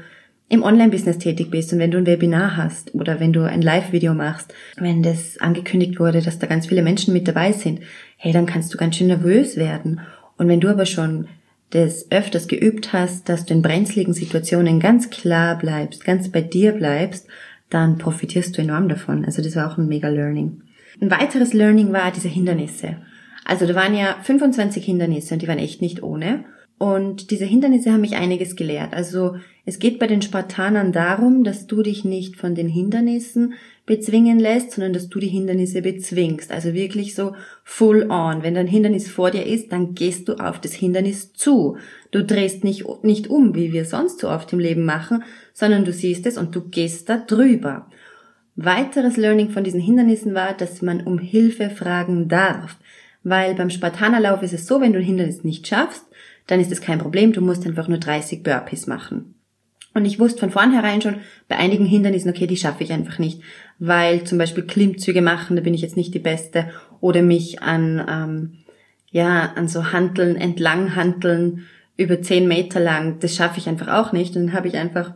im 0.48 0.64
Online-Business 0.64 1.18
tätig 1.18 1.50
bist 1.50 1.72
und 1.72 1.78
wenn 1.78 1.92
du 1.92 1.98
ein 1.98 2.06
Webinar 2.06 2.56
hast 2.56 2.92
oder 2.94 3.20
wenn 3.20 3.32
du 3.32 3.42
ein 3.42 3.62
Live-Video 3.62 4.14
machst, 4.14 4.52
wenn 4.76 5.02
das 5.02 5.38
angekündigt 5.38 6.00
wurde, 6.00 6.22
dass 6.22 6.40
da 6.40 6.48
ganz 6.48 6.66
viele 6.66 6.82
Menschen 6.82 7.14
mit 7.14 7.28
dabei 7.28 7.52
sind, 7.52 7.80
hey, 8.22 8.32
dann 8.32 8.44
kannst 8.44 8.72
du 8.72 8.76
ganz 8.76 8.96
schön 8.96 9.06
nervös 9.06 9.56
werden. 9.56 10.00
Und 10.36 10.46
wenn 10.46 10.60
du 10.60 10.68
aber 10.68 10.84
schon 10.84 11.26
das 11.70 12.10
öfters 12.10 12.48
geübt 12.48 12.92
hast, 12.92 13.30
dass 13.30 13.46
du 13.46 13.54
in 13.54 13.62
brenzligen 13.62 14.12
Situationen 14.12 14.78
ganz 14.78 15.08
klar 15.08 15.56
bleibst, 15.56 16.04
ganz 16.04 16.28
bei 16.28 16.42
dir 16.42 16.72
bleibst, 16.72 17.26
dann 17.70 17.96
profitierst 17.96 18.56
du 18.56 18.62
enorm 18.62 18.90
davon. 18.90 19.24
Also 19.24 19.42
das 19.42 19.56
war 19.56 19.72
auch 19.72 19.78
ein 19.78 19.88
mega 19.88 20.08
Learning. 20.08 20.60
Ein 21.00 21.10
weiteres 21.10 21.54
Learning 21.54 21.94
war 21.94 22.10
diese 22.10 22.28
Hindernisse. 22.28 22.96
Also 23.46 23.66
da 23.66 23.74
waren 23.74 23.96
ja 23.96 24.16
25 24.22 24.84
Hindernisse 24.84 25.34
und 25.34 25.40
die 25.40 25.48
waren 25.48 25.58
echt 25.58 25.80
nicht 25.80 26.02
ohne. 26.02 26.44
Und 26.76 27.30
diese 27.30 27.46
Hindernisse 27.46 27.90
haben 27.90 28.02
mich 28.02 28.16
einiges 28.16 28.54
gelehrt. 28.54 28.92
Also 28.92 29.36
es 29.64 29.78
geht 29.78 29.98
bei 29.98 30.06
den 30.06 30.20
Spartanern 30.20 30.92
darum, 30.92 31.42
dass 31.42 31.66
du 31.66 31.82
dich 31.82 32.04
nicht 32.04 32.36
von 32.36 32.54
den 32.54 32.68
Hindernissen 32.68 33.54
bezwingen 33.90 34.38
lässt, 34.38 34.70
sondern 34.70 34.92
dass 34.92 35.08
du 35.08 35.18
die 35.18 35.26
Hindernisse 35.26 35.82
bezwingst. 35.82 36.52
Also 36.52 36.74
wirklich 36.74 37.16
so 37.16 37.34
full 37.64 38.08
on. 38.08 38.44
Wenn 38.44 38.56
ein 38.56 38.68
Hindernis 38.68 39.10
vor 39.10 39.32
dir 39.32 39.44
ist, 39.44 39.72
dann 39.72 39.94
gehst 39.94 40.28
du 40.28 40.34
auf 40.34 40.60
das 40.60 40.74
Hindernis 40.74 41.32
zu. 41.32 41.76
Du 42.12 42.24
drehst 42.24 42.62
nicht, 42.62 42.84
nicht 43.02 43.26
um, 43.26 43.56
wie 43.56 43.72
wir 43.72 43.84
sonst 43.84 44.20
so 44.20 44.30
oft 44.30 44.52
im 44.52 44.60
Leben 44.60 44.84
machen, 44.84 45.24
sondern 45.52 45.84
du 45.84 45.92
siehst 45.92 46.24
es 46.26 46.38
und 46.38 46.54
du 46.54 46.68
gehst 46.68 47.08
da 47.08 47.16
drüber. 47.16 47.88
Weiteres 48.54 49.16
Learning 49.16 49.50
von 49.50 49.64
diesen 49.64 49.80
Hindernissen 49.80 50.34
war, 50.34 50.56
dass 50.56 50.82
man 50.82 51.00
um 51.00 51.18
Hilfe 51.18 51.68
fragen 51.68 52.28
darf. 52.28 52.76
Weil 53.24 53.56
beim 53.56 53.70
Spartanerlauf 53.70 54.44
ist 54.44 54.54
es 54.54 54.68
so, 54.68 54.80
wenn 54.80 54.92
du 54.92 55.00
ein 55.00 55.04
Hindernis 55.04 55.42
nicht 55.42 55.66
schaffst, 55.66 56.04
dann 56.46 56.60
ist 56.60 56.70
es 56.70 56.80
kein 56.80 57.00
Problem, 57.00 57.32
du 57.32 57.40
musst 57.40 57.66
einfach 57.66 57.88
nur 57.88 57.98
30 57.98 58.44
Burpees 58.44 58.86
machen. 58.86 59.34
Und 59.92 60.04
ich 60.04 60.20
wusste 60.20 60.40
von 60.40 60.50
vornherein 60.50 61.02
schon 61.02 61.16
bei 61.48 61.56
einigen 61.56 61.84
Hindernissen, 61.84 62.30
okay, 62.30 62.46
die 62.46 62.56
schaffe 62.56 62.84
ich 62.84 62.92
einfach 62.92 63.18
nicht, 63.18 63.42
weil 63.80 64.24
zum 64.24 64.38
Beispiel 64.38 64.64
Klimmzüge 64.64 65.22
machen, 65.22 65.56
da 65.56 65.62
bin 65.62 65.74
ich 65.74 65.80
jetzt 65.80 65.96
nicht 65.96 66.14
die 66.14 66.20
Beste, 66.20 66.70
oder 67.00 67.22
mich 67.22 67.62
an 67.62 68.06
ähm, 68.08 68.52
ja 69.10 69.52
an 69.56 69.66
so 69.66 69.92
Hanteln 69.92 70.36
entlang 70.36 70.94
hanteln 70.94 71.66
über 71.96 72.22
10 72.22 72.48
Meter 72.48 72.80
lang, 72.80 73.18
das 73.20 73.34
schaffe 73.34 73.58
ich 73.58 73.68
einfach 73.68 73.88
auch 73.88 74.12
nicht. 74.12 74.36
Und 74.36 74.46
dann 74.46 74.52
habe 74.54 74.68
ich 74.68 74.76
einfach 74.76 75.12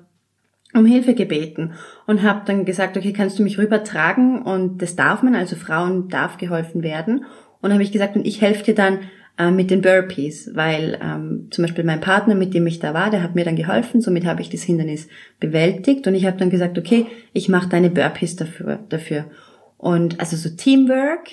um 0.74 0.84
Hilfe 0.84 1.14
gebeten 1.14 1.72
und 2.06 2.22
habe 2.22 2.42
dann 2.44 2.64
gesagt, 2.64 2.96
okay, 2.96 3.12
kannst 3.12 3.38
du 3.38 3.42
mich 3.42 3.58
rübertragen? 3.58 4.42
Und 4.42 4.82
das 4.82 4.96
darf 4.96 5.22
man, 5.22 5.34
also 5.34 5.56
Frauen 5.56 6.08
darf 6.08 6.36
geholfen 6.36 6.82
werden. 6.82 7.24
Und 7.62 7.72
habe 7.72 7.82
ich 7.82 7.92
gesagt, 7.92 8.16
und 8.16 8.26
ich 8.26 8.42
helfe 8.42 8.64
dir 8.64 8.74
dann 8.74 8.98
äh, 9.38 9.50
mit 9.50 9.70
den 9.70 9.80
Burpees, 9.80 10.50
weil 10.54 10.98
ähm, 11.02 11.48
zum 11.50 11.62
Beispiel 11.62 11.84
mein 11.84 12.00
Partner, 12.00 12.34
mit 12.34 12.54
dem 12.54 12.66
ich 12.66 12.78
da 12.78 12.94
war, 12.94 13.10
der 13.10 13.22
hat 13.22 13.34
mir 13.34 13.44
dann 13.44 13.56
geholfen, 13.56 14.00
somit 14.00 14.24
habe 14.24 14.42
ich 14.42 14.50
das 14.50 14.62
Hindernis 14.62 15.08
bewältigt 15.40 16.06
und 16.06 16.14
ich 16.14 16.26
habe 16.26 16.38
dann 16.38 16.50
gesagt, 16.50 16.78
okay, 16.78 17.06
ich 17.32 17.48
mache 17.48 17.68
deine 17.68 17.90
Burpees 17.90 18.36
dafür, 18.36 18.80
dafür. 18.88 19.26
Und 19.76 20.20
also 20.20 20.36
so 20.36 20.50
Teamwork 20.50 21.28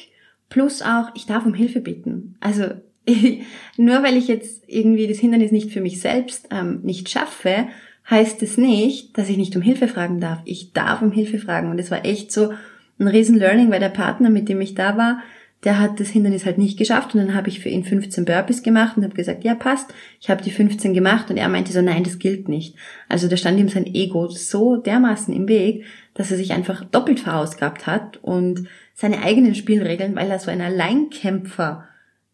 plus 0.50 0.82
auch, 0.82 1.10
ich 1.16 1.26
darf 1.26 1.46
um 1.46 1.54
Hilfe 1.54 1.80
bitten. 1.80 2.36
Also 2.40 2.66
nur 3.78 4.04
weil 4.04 4.18
ich 4.18 4.28
jetzt 4.28 4.64
irgendwie 4.68 5.08
das 5.08 5.20
Hindernis 5.20 5.52
nicht 5.52 5.72
für 5.72 5.82
mich 5.82 6.02
selbst 6.02 6.48
ähm, 6.52 6.82
nicht 6.84 7.10
schaffe, 7.10 7.68
heißt 8.10 8.42
es 8.44 8.58
nicht, 8.58 9.18
dass 9.18 9.30
ich 9.30 9.38
nicht 9.38 9.56
um 9.56 9.62
Hilfe 9.62 9.88
fragen 9.88 10.20
darf. 10.20 10.40
Ich 10.46 10.74
darf 10.74 11.02
um 11.02 11.12
Hilfe 11.12 11.40
fragen. 11.40 11.70
Und 11.70 11.80
es 11.80 11.92
war 11.92 12.06
echt 12.06 12.32
so 12.32 12.52
ein 13.00 13.08
riesen 13.08 13.38
Learning, 13.38 13.72
weil 13.72 13.80
der 13.80 13.90
Partner, 13.90 14.30
mit 14.30 14.50
dem 14.50 14.62
ich 14.62 14.76
da 14.76 14.98
war, 14.98 15.22
der 15.64 15.80
hat 15.80 16.00
das 16.00 16.10
Hindernis 16.10 16.46
halt 16.46 16.58
nicht 16.58 16.78
geschafft 16.78 17.14
und 17.14 17.22
dann 17.22 17.36
habe 17.36 17.50
ich 17.50 17.60
für 17.60 17.70
ihn 17.70 17.84
15 17.84 18.26
Burpees 18.26 18.64
gemacht 18.64 18.98
und 18.98 19.04
habe 19.04 19.14
gesagt, 19.14 19.44
ja 19.44 19.54
passt, 19.54 19.94
ich 20.20 20.30
habe 20.30 20.42
die 20.42 20.52
15 20.52 20.94
gemacht 20.94 21.30
und 21.30 21.38
er 21.38 21.50
meinte 21.50 21.72
so, 21.72 21.82
nein, 21.82 22.04
das 22.04 22.18
gilt 22.18 22.50
nicht. 22.50 22.76
Also 23.08 23.28
da 23.28 23.38
stand 23.38 23.60
ihm 23.60 23.70
sein 23.70 23.86
Ego 23.86 24.28
so 24.28 24.78
dermaßen 24.78 25.34
im 25.34 25.48
Weg, 25.48 25.86
dass 26.16 26.32
er 26.32 26.38
sich 26.38 26.52
einfach 26.54 26.84
doppelt 26.86 27.20
verausgabt 27.20 27.86
hat 27.86 28.18
und 28.24 28.68
seine 28.96 29.22
eigenen 29.22 29.56
Spielregeln, 29.56 30.16
weil 30.16 30.32
er 30.32 30.40
so 30.40 30.50
ein 30.50 30.62
Alleinkämpfer 30.62 31.86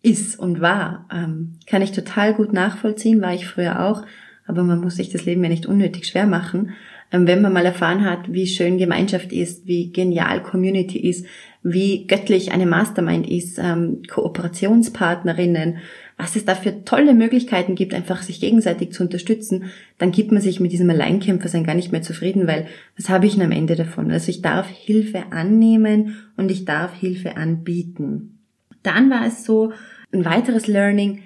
ist 0.01 0.39
und 0.39 0.61
war, 0.61 1.07
ähm, 1.13 1.59
kann 1.65 1.81
ich 1.81 1.91
total 1.91 2.33
gut 2.33 2.53
nachvollziehen, 2.53 3.21
war 3.21 3.33
ich 3.33 3.47
früher 3.47 3.85
auch, 3.85 4.03
aber 4.47 4.63
man 4.63 4.79
muss 4.79 4.95
sich 4.95 5.09
das 5.09 5.25
Leben 5.25 5.43
ja 5.43 5.49
nicht 5.49 5.65
unnötig 5.65 6.07
schwer 6.07 6.25
machen. 6.25 6.71
Ähm, 7.11 7.27
wenn 7.27 7.41
man 7.41 7.53
mal 7.53 7.65
erfahren 7.65 8.03
hat, 8.03 8.31
wie 8.31 8.47
schön 8.47 8.77
Gemeinschaft 8.77 9.31
ist, 9.31 9.67
wie 9.67 9.91
genial 9.91 10.41
Community 10.41 10.99
ist, 10.99 11.25
wie 11.63 12.07
göttlich 12.07 12.51
eine 12.51 12.65
Mastermind 12.65 13.29
ist, 13.29 13.59
ähm, 13.59 14.01
Kooperationspartnerinnen, 14.09 15.77
was 16.17 16.35
es 16.35 16.45
da 16.45 16.55
für 16.55 16.83
tolle 16.83 17.13
Möglichkeiten 17.13 17.75
gibt, 17.75 17.93
einfach 17.93 18.21
sich 18.23 18.39
gegenseitig 18.39 18.91
zu 18.91 19.03
unterstützen, 19.03 19.65
dann 19.99 20.11
gibt 20.11 20.31
man 20.31 20.41
sich 20.41 20.59
mit 20.59 20.71
diesem 20.71 20.89
Alleinkämpfer 20.89 21.47
sein 21.47 21.63
gar 21.63 21.75
nicht 21.75 21.91
mehr 21.91 22.01
zufrieden, 22.01 22.47
weil 22.47 22.67
was 22.97 23.09
habe 23.09 23.25
ich 23.25 23.35
denn 23.35 23.43
am 23.43 23.51
Ende 23.51 23.75
davon? 23.75 24.11
Also 24.11 24.29
ich 24.29 24.41
darf 24.41 24.67
Hilfe 24.67 25.31
annehmen 25.31 26.15
und 26.35 26.49
ich 26.49 26.65
darf 26.65 26.93
Hilfe 26.93 27.37
anbieten. 27.37 28.39
Dann 28.83 29.09
war 29.09 29.27
es 29.27 29.43
so, 29.43 29.73
ein 30.13 30.25
weiteres 30.25 30.67
Learning, 30.67 31.23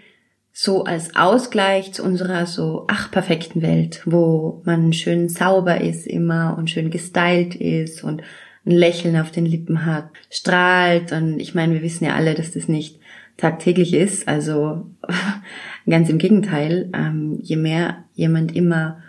so 0.54 0.84
als 0.84 1.16
Ausgleich 1.16 1.94
zu 1.94 2.04
unserer 2.04 2.46
so 2.46 2.86
ach 2.88 3.10
perfekten 3.10 3.62
Welt, 3.62 4.02
wo 4.06 4.62
man 4.66 4.94
schön 4.94 5.30
sauber 5.30 5.82
ist 5.82 6.06
immer 6.06 6.56
und 6.58 6.70
schön 6.70 6.92
gestylt 6.92 7.56
ist 7.56 8.04
und 8.04 8.22
ein 8.66 8.72
Lächeln 8.72 9.18
auf 9.18 9.32
den 9.32 9.46
Lippen 9.46 9.86
hat, 9.86 10.10
strahlt. 10.30 11.12
Und 11.12 11.40
ich 11.40 11.56
meine, 11.56 11.74
wir 11.74 11.82
wissen 11.82 12.06
ja 12.06 12.16
alle, 12.16 12.36
dass 12.36 12.52
das 12.52 12.68
nicht 12.68 13.00
tagtäglich 13.38 13.94
ist, 13.94 14.28
also 14.28 14.86
ganz 15.90 16.10
im 16.10 16.20
Gegenteil, 16.20 16.90
ähm, 16.94 17.40
je 17.42 17.56
mehr 17.56 18.04
jemand 18.14 18.56
immer, 18.56 19.02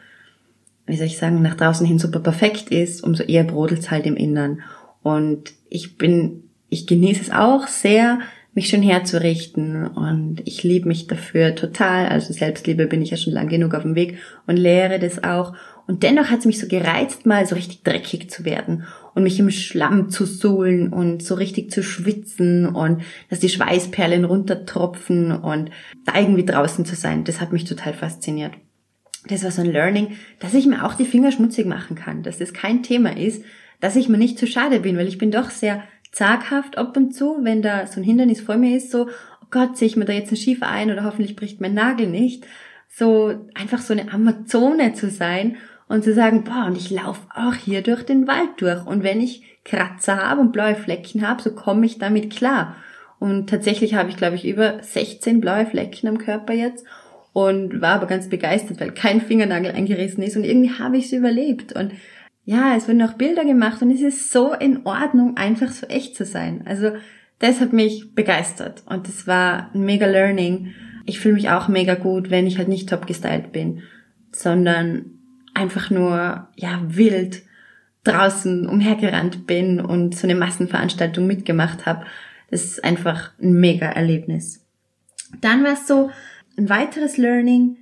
wie 0.86 0.96
soll 0.96 1.06
ich 1.06 1.18
sagen, 1.18 1.42
nach 1.42 1.56
draußen 1.56 1.86
hin 1.86 1.98
super 1.98 2.20
perfekt 2.20 2.70
ist, 2.70 3.02
umso 3.04 3.24
eher 3.24 3.44
brodelt's 3.44 3.90
halt 3.90 4.06
im 4.06 4.16
Innern. 4.16 4.62
Und 5.02 5.52
ich 5.68 5.98
bin, 5.98 6.44
ich 6.70 6.86
genieße 6.86 7.20
es 7.20 7.30
auch 7.30 7.66
sehr, 7.66 8.20
mich 8.54 8.68
schön 8.68 8.82
herzurichten 8.82 9.86
und 9.86 10.42
ich 10.44 10.62
liebe 10.62 10.86
mich 10.86 11.06
dafür 11.06 11.54
total. 11.54 12.08
Also 12.08 12.32
Selbstliebe 12.32 12.86
bin 12.86 13.00
ich 13.00 13.10
ja 13.10 13.16
schon 13.16 13.32
lang 13.32 13.48
genug 13.48 13.74
auf 13.74 13.82
dem 13.82 13.94
Weg 13.94 14.18
und 14.46 14.56
lehre 14.56 14.98
das 14.98 15.24
auch. 15.24 15.54
Und 15.86 16.02
dennoch 16.02 16.26
hat 16.30 16.40
es 16.40 16.44
mich 16.44 16.60
so 16.60 16.68
gereizt, 16.68 17.26
mal 17.26 17.46
so 17.46 17.54
richtig 17.54 17.82
dreckig 17.82 18.30
zu 18.30 18.44
werden 18.44 18.84
und 19.14 19.22
mich 19.22 19.38
im 19.38 19.50
Schlamm 19.50 20.10
zu 20.10 20.26
suhlen 20.26 20.92
und 20.92 21.22
so 21.22 21.34
richtig 21.34 21.70
zu 21.70 21.82
schwitzen 21.82 22.66
und 22.66 23.02
dass 23.30 23.40
die 23.40 23.48
Schweißperlen 23.48 24.24
runtertropfen 24.24 25.32
und 25.32 25.70
da 26.04 26.18
irgendwie 26.18 26.44
draußen 26.44 26.84
zu 26.84 26.94
sein. 26.94 27.24
Das 27.24 27.40
hat 27.40 27.52
mich 27.52 27.64
total 27.64 27.94
fasziniert. 27.94 28.52
Das 29.28 29.44
war 29.44 29.50
so 29.50 29.62
ein 29.62 29.72
Learning, 29.72 30.16
dass 30.40 30.54
ich 30.54 30.66
mir 30.66 30.84
auch 30.84 30.94
die 30.94 31.04
Finger 31.04 31.32
schmutzig 31.32 31.66
machen 31.66 31.96
kann, 31.96 32.22
dass 32.22 32.38
das 32.38 32.52
kein 32.52 32.82
Thema 32.82 33.16
ist, 33.16 33.44
dass 33.80 33.96
ich 33.96 34.08
mir 34.08 34.18
nicht 34.18 34.38
zu 34.38 34.46
schade 34.46 34.80
bin, 34.80 34.96
weil 34.96 35.08
ich 35.08 35.18
bin 35.18 35.30
doch 35.30 35.50
sehr 35.50 35.82
zaghaft 36.12 36.78
ab 36.78 36.96
und 36.96 37.14
zu, 37.14 37.38
wenn 37.42 37.62
da 37.62 37.86
so 37.86 38.00
ein 38.00 38.04
Hindernis 38.04 38.40
vor 38.40 38.56
mir 38.56 38.76
ist, 38.76 38.90
so, 38.90 39.08
oh 39.08 39.46
Gott, 39.50 39.76
sehe 39.76 39.88
ich 39.88 39.96
mir 39.96 40.04
da 40.04 40.12
jetzt 40.12 40.30
ein 40.30 40.36
Schiefer 40.36 40.68
ein 40.68 40.90
oder 40.90 41.04
hoffentlich 41.04 41.34
bricht 41.34 41.60
mein 41.60 41.74
Nagel 41.74 42.06
nicht. 42.06 42.46
So 42.88 43.34
einfach 43.54 43.80
so 43.80 43.94
eine 43.94 44.12
Amazone 44.12 44.92
zu 44.92 45.08
sein 45.10 45.56
und 45.88 46.04
zu 46.04 46.14
sagen, 46.14 46.44
boah, 46.44 46.66
und 46.66 46.76
ich 46.76 46.90
laufe 46.90 47.22
auch 47.34 47.54
hier 47.54 47.82
durch 47.82 48.04
den 48.04 48.26
Wald 48.28 48.50
durch. 48.58 48.86
Und 48.86 49.02
wenn 49.02 49.20
ich 49.20 49.42
Kratzer 49.64 50.18
habe 50.18 50.40
und 50.40 50.52
blaue 50.52 50.74
Flecken 50.74 51.26
habe, 51.26 51.42
so 51.42 51.52
komme 51.54 51.86
ich 51.86 51.98
damit 51.98 52.30
klar. 52.30 52.76
Und 53.18 53.48
tatsächlich 53.48 53.94
habe 53.94 54.10
ich, 54.10 54.16
glaube 54.16 54.36
ich, 54.36 54.46
über 54.46 54.82
16 54.82 55.40
blaue 55.40 55.64
Flecken 55.64 56.08
am 56.08 56.18
Körper 56.18 56.52
jetzt 56.52 56.84
und 57.32 57.80
war 57.80 57.94
aber 57.94 58.06
ganz 58.06 58.28
begeistert, 58.28 58.80
weil 58.80 58.92
kein 58.92 59.20
Fingernagel 59.20 59.72
eingerissen 59.72 60.22
ist 60.22 60.36
und 60.36 60.44
irgendwie 60.44 60.72
habe 60.72 60.98
ich 60.98 61.06
es 61.06 61.12
überlebt. 61.12 61.72
Und 61.72 61.92
ja, 62.44 62.76
es 62.76 62.88
wurden 62.88 63.02
auch 63.02 63.14
Bilder 63.14 63.44
gemacht 63.44 63.82
und 63.82 63.90
es 63.90 64.00
ist 64.00 64.32
so 64.32 64.52
in 64.52 64.84
Ordnung, 64.84 65.36
einfach 65.36 65.70
so 65.70 65.86
echt 65.86 66.16
zu 66.16 66.24
sein. 66.24 66.62
Also 66.66 66.92
das 67.38 67.60
hat 67.60 67.72
mich 67.72 68.14
begeistert 68.14 68.82
und 68.86 69.08
das 69.08 69.26
war 69.26 69.70
ein 69.74 69.84
mega 69.84 70.06
Learning. 70.06 70.74
Ich 71.06 71.20
fühle 71.20 71.34
mich 71.34 71.50
auch 71.50 71.68
mega 71.68 71.94
gut, 71.94 72.30
wenn 72.30 72.46
ich 72.46 72.58
halt 72.58 72.68
nicht 72.68 72.88
top 72.88 73.06
gestylt 73.06 73.52
bin, 73.52 73.82
sondern 74.32 75.18
einfach 75.54 75.90
nur, 75.90 76.48
ja, 76.56 76.82
wild 76.86 77.42
draußen 78.04 78.66
umhergerannt 78.66 79.46
bin 79.46 79.80
und 79.80 80.16
so 80.16 80.26
eine 80.26 80.34
Massenveranstaltung 80.34 81.26
mitgemacht 81.26 81.86
habe. 81.86 82.04
Das 82.50 82.64
ist 82.64 82.84
einfach 82.84 83.32
ein 83.40 83.52
mega 83.54 83.86
Erlebnis. 83.86 84.64
Dann 85.40 85.64
war 85.64 85.74
es 85.74 85.86
so, 85.86 86.10
ein 86.56 86.68
weiteres 86.68 87.16
Learning, 87.16 87.78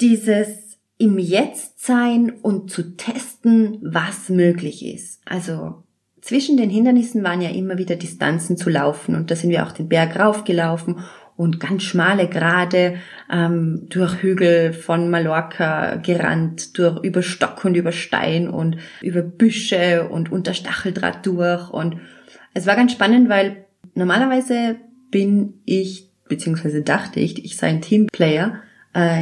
dieses 0.00 0.63
im 0.98 1.18
Jetzt 1.18 1.84
sein 1.84 2.32
und 2.42 2.70
zu 2.70 2.96
testen, 2.96 3.78
was 3.82 4.28
möglich 4.28 4.84
ist. 4.84 5.20
Also 5.24 5.82
zwischen 6.20 6.56
den 6.56 6.70
Hindernissen 6.70 7.22
waren 7.24 7.42
ja 7.42 7.50
immer 7.50 7.78
wieder 7.78 7.96
Distanzen 7.96 8.56
zu 8.56 8.70
laufen 8.70 9.14
und 9.14 9.30
da 9.30 9.36
sind 9.36 9.50
wir 9.50 9.66
auch 9.66 9.72
den 9.72 9.88
Berg 9.88 10.18
raufgelaufen 10.18 11.00
und 11.36 11.58
ganz 11.58 11.82
schmale 11.82 12.28
Grade 12.28 12.94
ähm, 13.30 13.86
durch 13.90 14.22
Hügel 14.22 14.72
von 14.72 15.10
Mallorca 15.10 15.96
gerannt, 15.96 16.78
durch 16.78 17.02
über 17.02 17.22
Stock 17.22 17.64
und 17.64 17.74
über 17.74 17.92
Stein 17.92 18.48
und 18.48 18.76
über 19.02 19.22
Büsche 19.22 20.08
und 20.08 20.30
unter 20.30 20.54
Stacheldraht 20.54 21.26
durch 21.26 21.70
und 21.70 21.96
es 22.54 22.66
war 22.66 22.76
ganz 22.76 22.92
spannend, 22.92 23.28
weil 23.28 23.66
normalerweise 23.94 24.76
bin 25.10 25.60
ich 25.64 26.10
beziehungsweise 26.28 26.82
dachte 26.82 27.20
ich, 27.20 27.44
ich 27.44 27.56
sei 27.56 27.68
ein 27.68 27.82
Teamplayer, 27.82 28.62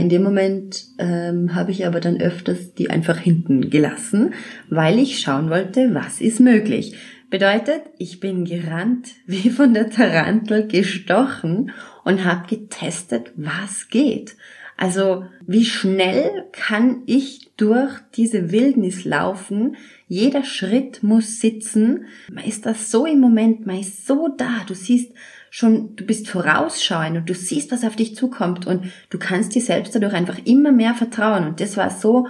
in 0.00 0.08
dem 0.10 0.22
Moment 0.22 0.84
ähm, 0.98 1.54
habe 1.54 1.70
ich 1.70 1.86
aber 1.86 2.00
dann 2.00 2.20
öfters 2.20 2.74
die 2.74 2.90
einfach 2.90 3.18
hinten 3.18 3.70
gelassen, 3.70 4.34
weil 4.68 4.98
ich 4.98 5.20
schauen 5.20 5.48
wollte, 5.48 5.94
was 5.94 6.20
ist 6.20 6.40
möglich. 6.40 6.94
Bedeutet, 7.30 7.82
ich 7.96 8.20
bin 8.20 8.44
gerannt, 8.44 9.08
wie 9.26 9.48
von 9.48 9.72
der 9.72 9.88
Tarantel 9.88 10.68
gestochen 10.68 11.72
und 12.04 12.24
habe 12.24 12.46
getestet, 12.46 13.32
was 13.36 13.88
geht. 13.88 14.36
Also 14.76 15.24
wie 15.46 15.64
schnell 15.64 16.44
kann 16.52 17.02
ich 17.06 17.52
durch 17.56 17.92
diese 18.14 18.50
Wildnis 18.50 19.04
laufen? 19.04 19.76
Jeder 20.08 20.44
Schritt 20.44 21.02
muss 21.02 21.40
sitzen. 21.40 22.06
Man 22.30 22.44
ist 22.44 22.66
da 22.66 22.74
so 22.74 23.06
im 23.06 23.20
Moment, 23.20 23.64
man 23.64 23.78
ist 23.78 24.06
so 24.06 24.28
da. 24.36 24.64
Du 24.66 24.74
siehst 24.74 25.12
schon, 25.54 25.94
du 25.96 26.06
bist 26.06 26.28
vorausschauend 26.28 27.14
und 27.18 27.28
du 27.28 27.34
siehst, 27.34 27.72
was 27.72 27.84
auf 27.84 27.94
dich 27.94 28.16
zukommt 28.16 28.66
und 28.66 28.86
du 29.10 29.18
kannst 29.18 29.54
dir 29.54 29.60
selbst 29.60 29.94
dadurch 29.94 30.14
einfach 30.14 30.38
immer 30.46 30.72
mehr 30.72 30.94
vertrauen. 30.94 31.46
Und 31.46 31.60
das 31.60 31.76
war 31.76 31.90
so, 31.90 32.26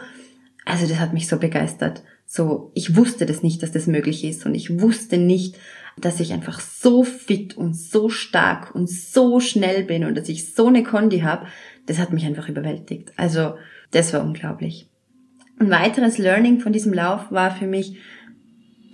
also 0.64 0.88
das 0.88 0.98
hat 0.98 1.12
mich 1.12 1.28
so 1.28 1.38
begeistert. 1.38 2.02
So, 2.26 2.72
ich 2.74 2.96
wusste 2.96 3.24
das 3.24 3.44
nicht, 3.44 3.62
dass 3.62 3.70
das 3.70 3.86
möglich 3.86 4.24
ist 4.24 4.44
und 4.44 4.56
ich 4.56 4.80
wusste 4.80 5.18
nicht, 5.18 5.56
dass 5.96 6.18
ich 6.18 6.32
einfach 6.32 6.58
so 6.58 7.04
fit 7.04 7.56
und 7.56 7.74
so 7.74 8.08
stark 8.08 8.74
und 8.74 8.90
so 8.90 9.38
schnell 9.38 9.84
bin 9.84 10.04
und 10.04 10.16
dass 10.16 10.28
ich 10.28 10.52
so 10.52 10.66
eine 10.66 10.82
Kondi 10.82 11.20
habe, 11.20 11.46
das 11.86 11.98
hat 11.98 12.12
mich 12.12 12.26
einfach 12.26 12.48
überwältigt. 12.48 13.12
Also 13.16 13.54
das 13.92 14.12
war 14.12 14.24
unglaublich. 14.24 14.88
Ein 15.60 15.70
weiteres 15.70 16.18
Learning 16.18 16.58
von 16.58 16.72
diesem 16.72 16.92
Lauf 16.92 17.30
war 17.30 17.54
für 17.54 17.68
mich 17.68 17.98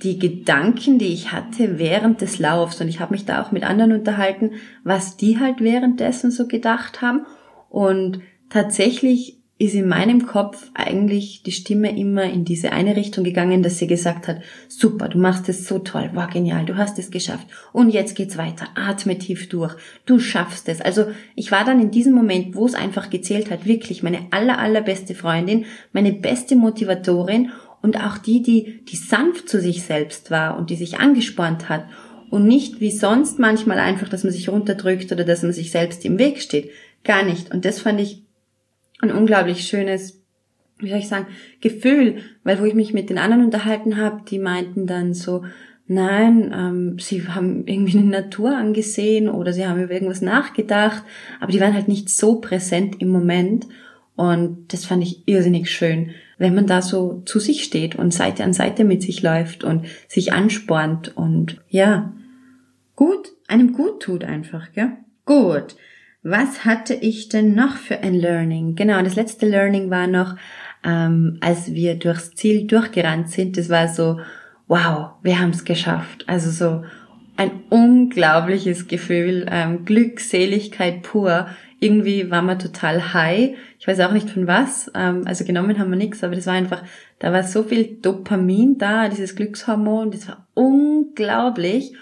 die 0.03 0.19
Gedanken, 0.19 0.99
die 0.99 1.13
ich 1.13 1.33
hatte 1.33 1.79
während 1.79 2.21
des 2.21 2.39
Laufs. 2.39 2.81
Und 2.81 2.89
ich 2.89 3.01
habe 3.01 3.13
mich 3.13 3.25
da 3.25 3.43
auch 3.43 3.53
mit 3.53 3.65
anderen 3.65 3.93
unterhalten, 3.93 4.53
was 4.85 5.17
die 5.17 5.39
halt 5.39 5.61
währenddessen 5.61 6.31
so 6.31 6.47
gedacht 6.47 7.03
haben. 7.03 7.27
Und 7.69 8.21
tatsächlich 8.49 9.39
ist 9.61 9.75
in 9.75 9.89
meinem 9.89 10.25
Kopf 10.25 10.71
eigentlich 10.75 11.43
die 11.43 11.51
Stimme 11.51 11.99
immer 11.99 12.23
in 12.23 12.45
diese 12.45 12.71
eine 12.71 12.95
Richtung 12.95 13.25
gegangen, 13.25 13.65
dass 13.65 13.79
sie 13.79 13.89
gesagt 13.89 14.29
hat, 14.29 14.41
super, 14.69 15.09
du 15.09 15.19
machst 15.19 15.49
es 15.49 15.67
so 15.67 15.81
toll, 15.81 16.11
war 16.15 16.29
genial, 16.29 16.65
du 16.65 16.77
hast 16.77 16.97
es 17.01 17.11
geschafft 17.11 17.49
und 17.73 17.91
jetzt 17.91 18.15
geht's 18.15 18.39
weiter, 18.39 18.69
atme 18.77 19.19
tief 19.19 19.49
durch, 19.49 19.75
du 20.07 20.21
schaffst 20.21 20.69
es. 20.69 20.81
Also 20.81 21.07
ich 21.35 21.51
war 21.51 21.65
dann 21.65 21.81
in 21.81 21.91
diesem 21.91 22.15
Moment, 22.15 22.55
wo 22.55 22.67
es 22.67 22.75
einfach 22.75 23.11
gezählt 23.11 23.51
hat, 23.51 23.67
wirklich 23.67 24.05
meine 24.05 24.29
aller, 24.31 24.59
allerbeste 24.59 25.17
Freundin, 25.17 25.65
meine 25.93 26.13
beste 26.13 26.55
Motivatorin 26.55 27.51
und 27.83 27.99
auch 28.01 28.19
die, 28.19 28.43
die, 28.43 28.85
die 28.85 28.97
sanft 28.97 29.49
zu 29.49 29.61
sich 29.61 29.85
selbst 29.85 30.31
war 30.31 30.57
und 30.57 30.71
die 30.71 30.77
sich 30.77 30.99
angespornt 30.99 31.69
hat 31.69 31.85
und 32.31 32.47
nicht 32.47 32.81
wie 32.81 32.91
sonst 32.91 33.39
manchmal 33.39 33.79
einfach, 33.79 34.09
dass 34.09 34.25
man 34.25 34.33
sich 34.33 34.49
runterdrückt 34.49 35.13
oder 35.13 35.25
dass 35.25 35.43
man 35.43 35.53
sich 35.53 35.71
selbst 35.71 36.05
im 36.05 36.19
Weg 36.19 36.41
steht. 36.41 36.71
Gar 37.05 37.25
nicht. 37.25 37.53
Und 37.53 37.65
das 37.65 37.81
fand 37.81 38.01
ich 38.01 38.23
ein 39.01 39.13
unglaublich 39.13 39.67
schönes, 39.67 40.21
wie 40.79 40.91
soll 40.91 40.99
ich 40.99 41.09
sagen, 41.09 41.27
Gefühl, 41.61 42.19
weil 42.45 42.61
wo 42.61 42.65
ich 42.65 42.75
mich 42.75 42.93
mit 42.93 43.11
den 43.11 43.19
anderen 43.19 43.45
unterhalten 43.45 43.97
habe, 43.97 44.23
die 44.29 44.39
meinten 44.39 44.87
dann 44.87 45.15
so, 45.15 45.45
nein, 45.87 46.53
ähm, 46.55 46.99
sie 46.99 47.27
haben 47.29 47.67
irgendwie 47.67 47.99
eine 47.99 48.09
Natur 48.09 48.57
angesehen 48.57 49.29
oder 49.29 49.53
sie 49.53 49.67
haben 49.67 49.83
über 49.83 49.93
irgendwas 49.93 50.21
nachgedacht, 50.21 51.03
aber 51.41 51.53
die 51.53 51.61
waren 51.61 51.75
halt 51.75 51.89
nicht 51.89 52.11
so 52.11 52.41
präsent 52.41 53.01
im 53.01 53.09
Moment 53.09 53.67
und 54.15 54.73
das 54.73 54.85
fand 54.85 55.03
ich 55.03 55.23
irrsinnig 55.27 55.71
schön, 55.71 56.11
wenn 56.39 56.55
man 56.55 56.67
da 56.67 56.81
so 56.83 57.23
zu 57.27 57.41
sich 57.41 57.65
steht 57.65 57.97
und 57.97 58.15
Seite 58.15 58.45
an 58.45 58.53
Seite 58.53 58.85
mit 58.85 59.03
sich 59.03 59.23
läuft 59.23 59.65
und 59.65 59.87
sich 60.07 60.33
anspornt 60.33 61.17
und 61.17 61.61
ja, 61.69 62.13
gut, 62.97 63.29
einem 63.49 63.73
gut 63.73 64.03
tut 64.03 64.25
einfach, 64.25 64.73
gell? 64.73 64.93
Gut. 65.25 65.77
Was 66.23 66.65
hatte 66.65 66.95
ich 66.95 67.29
denn 67.29 67.55
noch 67.55 67.77
für 67.77 68.01
ein 68.01 68.15
Learning? 68.15 68.75
Genau, 68.75 69.03
das 69.03 69.15
letzte 69.15 69.47
Learning 69.47 69.91
war 69.91 70.07
noch, 70.07 70.37
ähm, 70.85 71.39
als 71.41 71.75
wir 71.75 71.95
durchs 71.97 72.35
Ziel 72.35 72.67
durchgerannt 72.67 73.31
sind. 73.31 73.57
Das 73.57 73.69
war 73.69 73.89
so, 73.89 74.19
wow, 74.67 75.11
wir 75.23 75.41
haben 75.41 75.51
es 75.51 75.65
geschafft. 75.65 76.25
Also 76.27 76.51
so 76.51 76.85
ein 77.37 77.51
unglaubliches 77.71 78.89
Gefühl, 78.89 79.47
ähm, 79.51 79.85
Glückseligkeit 79.85 81.03
pur. 81.03 81.49
Irgendwie 81.81 82.31
war 82.31 82.43
man 82.43 82.59
total 82.59 83.15
high. 83.15 83.57
Ich 83.79 83.87
weiß 83.87 84.01
auch 84.01 84.13
nicht 84.13 84.31
von 84.31 84.47
was. 84.47 84.91
Ähm, 84.95 85.23
also 85.27 85.45
genommen 85.45 85.79
haben 85.79 85.91
wir 85.91 85.97
nichts, 85.97 86.25
aber 86.25 86.35
das 86.35 86.47
war 86.47 86.55
einfach, 86.55 86.83
da 87.19 87.33
war 87.33 87.43
so 87.45 87.63
viel 87.63 87.99
Dopamin 88.03 88.79
da, 88.79 89.09
dieses 89.09 89.37
Glückshormon. 89.37 90.11
Das 90.11 90.29
war 90.29 90.47
unglaublich. 90.55 91.95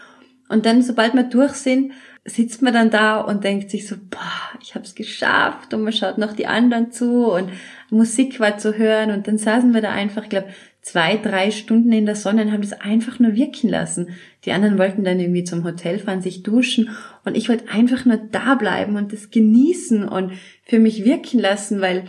Und 0.48 0.64
dann, 0.64 0.82
sobald 0.82 1.14
wir 1.14 1.24
durch 1.24 1.52
sind, 1.52 1.92
sitzt 2.26 2.62
man 2.62 2.74
dann 2.74 2.90
da 2.90 3.20
und 3.20 3.44
denkt 3.44 3.70
sich 3.70 3.86
so, 3.86 3.96
boah, 3.96 4.58
ich 4.60 4.74
habe 4.74 4.84
es 4.84 4.94
geschafft 4.94 5.72
und 5.72 5.82
man 5.82 5.92
schaut 5.92 6.18
noch 6.18 6.32
die 6.32 6.46
anderen 6.46 6.92
zu 6.92 7.30
und 7.32 7.50
Musik 7.90 8.40
war 8.40 8.58
zu 8.58 8.76
hören 8.76 9.10
und 9.10 9.28
dann 9.28 9.38
saßen 9.38 9.72
wir 9.72 9.80
da 9.80 9.92
einfach, 9.92 10.24
ich 10.24 10.28
glaube, 10.28 10.48
zwei, 10.82 11.16
drei 11.16 11.50
Stunden 11.50 11.92
in 11.92 12.06
der 12.06 12.14
Sonne 12.16 12.42
und 12.42 12.52
haben 12.52 12.62
das 12.62 12.72
einfach 12.72 13.18
nur 13.18 13.34
wirken 13.34 13.68
lassen. 13.68 14.10
Die 14.44 14.52
anderen 14.52 14.78
wollten 14.78 15.04
dann 15.04 15.18
irgendwie 15.18 15.44
zum 15.44 15.64
Hotel 15.64 15.98
fahren, 15.98 16.22
sich 16.22 16.42
duschen 16.42 16.90
und 17.24 17.36
ich 17.36 17.48
wollte 17.48 17.68
einfach 17.70 18.04
nur 18.04 18.18
da 18.18 18.54
bleiben 18.54 18.96
und 18.96 19.12
das 19.12 19.30
genießen 19.30 20.08
und 20.08 20.32
für 20.64 20.78
mich 20.78 21.04
wirken 21.04 21.40
lassen, 21.40 21.80
weil 21.80 22.04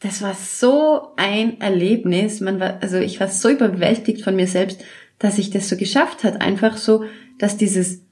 das 0.00 0.22
war 0.22 0.34
so 0.34 1.08
ein 1.16 1.60
Erlebnis. 1.60 2.40
Man 2.40 2.60
war, 2.60 2.78
also 2.80 2.98
ich 2.98 3.20
war 3.20 3.28
so 3.28 3.48
überwältigt 3.50 4.22
von 4.22 4.36
mir 4.36 4.46
selbst, 4.46 4.82
dass 5.18 5.38
ich 5.38 5.50
das 5.50 5.68
so 5.68 5.76
geschafft 5.76 6.22
hat. 6.22 6.40
Einfach 6.40 6.76
so, 6.76 7.04
dass 7.38 7.56
dieses 7.56 8.07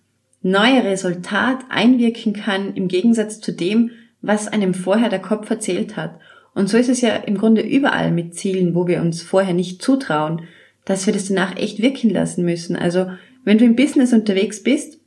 neue 0.47 0.85
Resultat 0.85 1.65
einwirken 1.69 2.33
kann 2.33 2.75
im 2.75 2.87
Gegensatz 2.87 3.41
zu 3.41 3.53
dem, 3.53 3.91
was 4.23 4.47
einem 4.47 4.75
vorher 4.75 5.09
der 5.09 5.19
Kopf 5.19 5.51
erzählt 5.51 5.97
hat. 5.97 6.21
Und 6.55 6.69
so 6.69 6.79
ist 6.79 6.89
es 6.89 7.01
ja 7.01 7.17
im 7.17 7.37
Grunde 7.37 7.63
überall 7.63 8.13
mit 8.13 8.35
Zielen, 8.35 8.75
wo 8.75 8.87
wir 8.87 9.01
uns 9.01 9.23
vorher 9.23 9.55
nicht 9.55 9.83
zutrauen, 9.83 10.43
dass 10.85 11.05
wir 11.07 11.13
das 11.13 11.29
danach 11.29 11.57
echt 11.57 11.83
wirken 11.83 12.11
lassen 12.11 12.45
müssen. 12.45 12.77
Also 12.77 13.11
wenn 13.45 13.59
du 13.59 13.65
im 13.65 13.77
Business 13.77 14.13
unterwegs 14.13 14.63
bist 14.63 15.01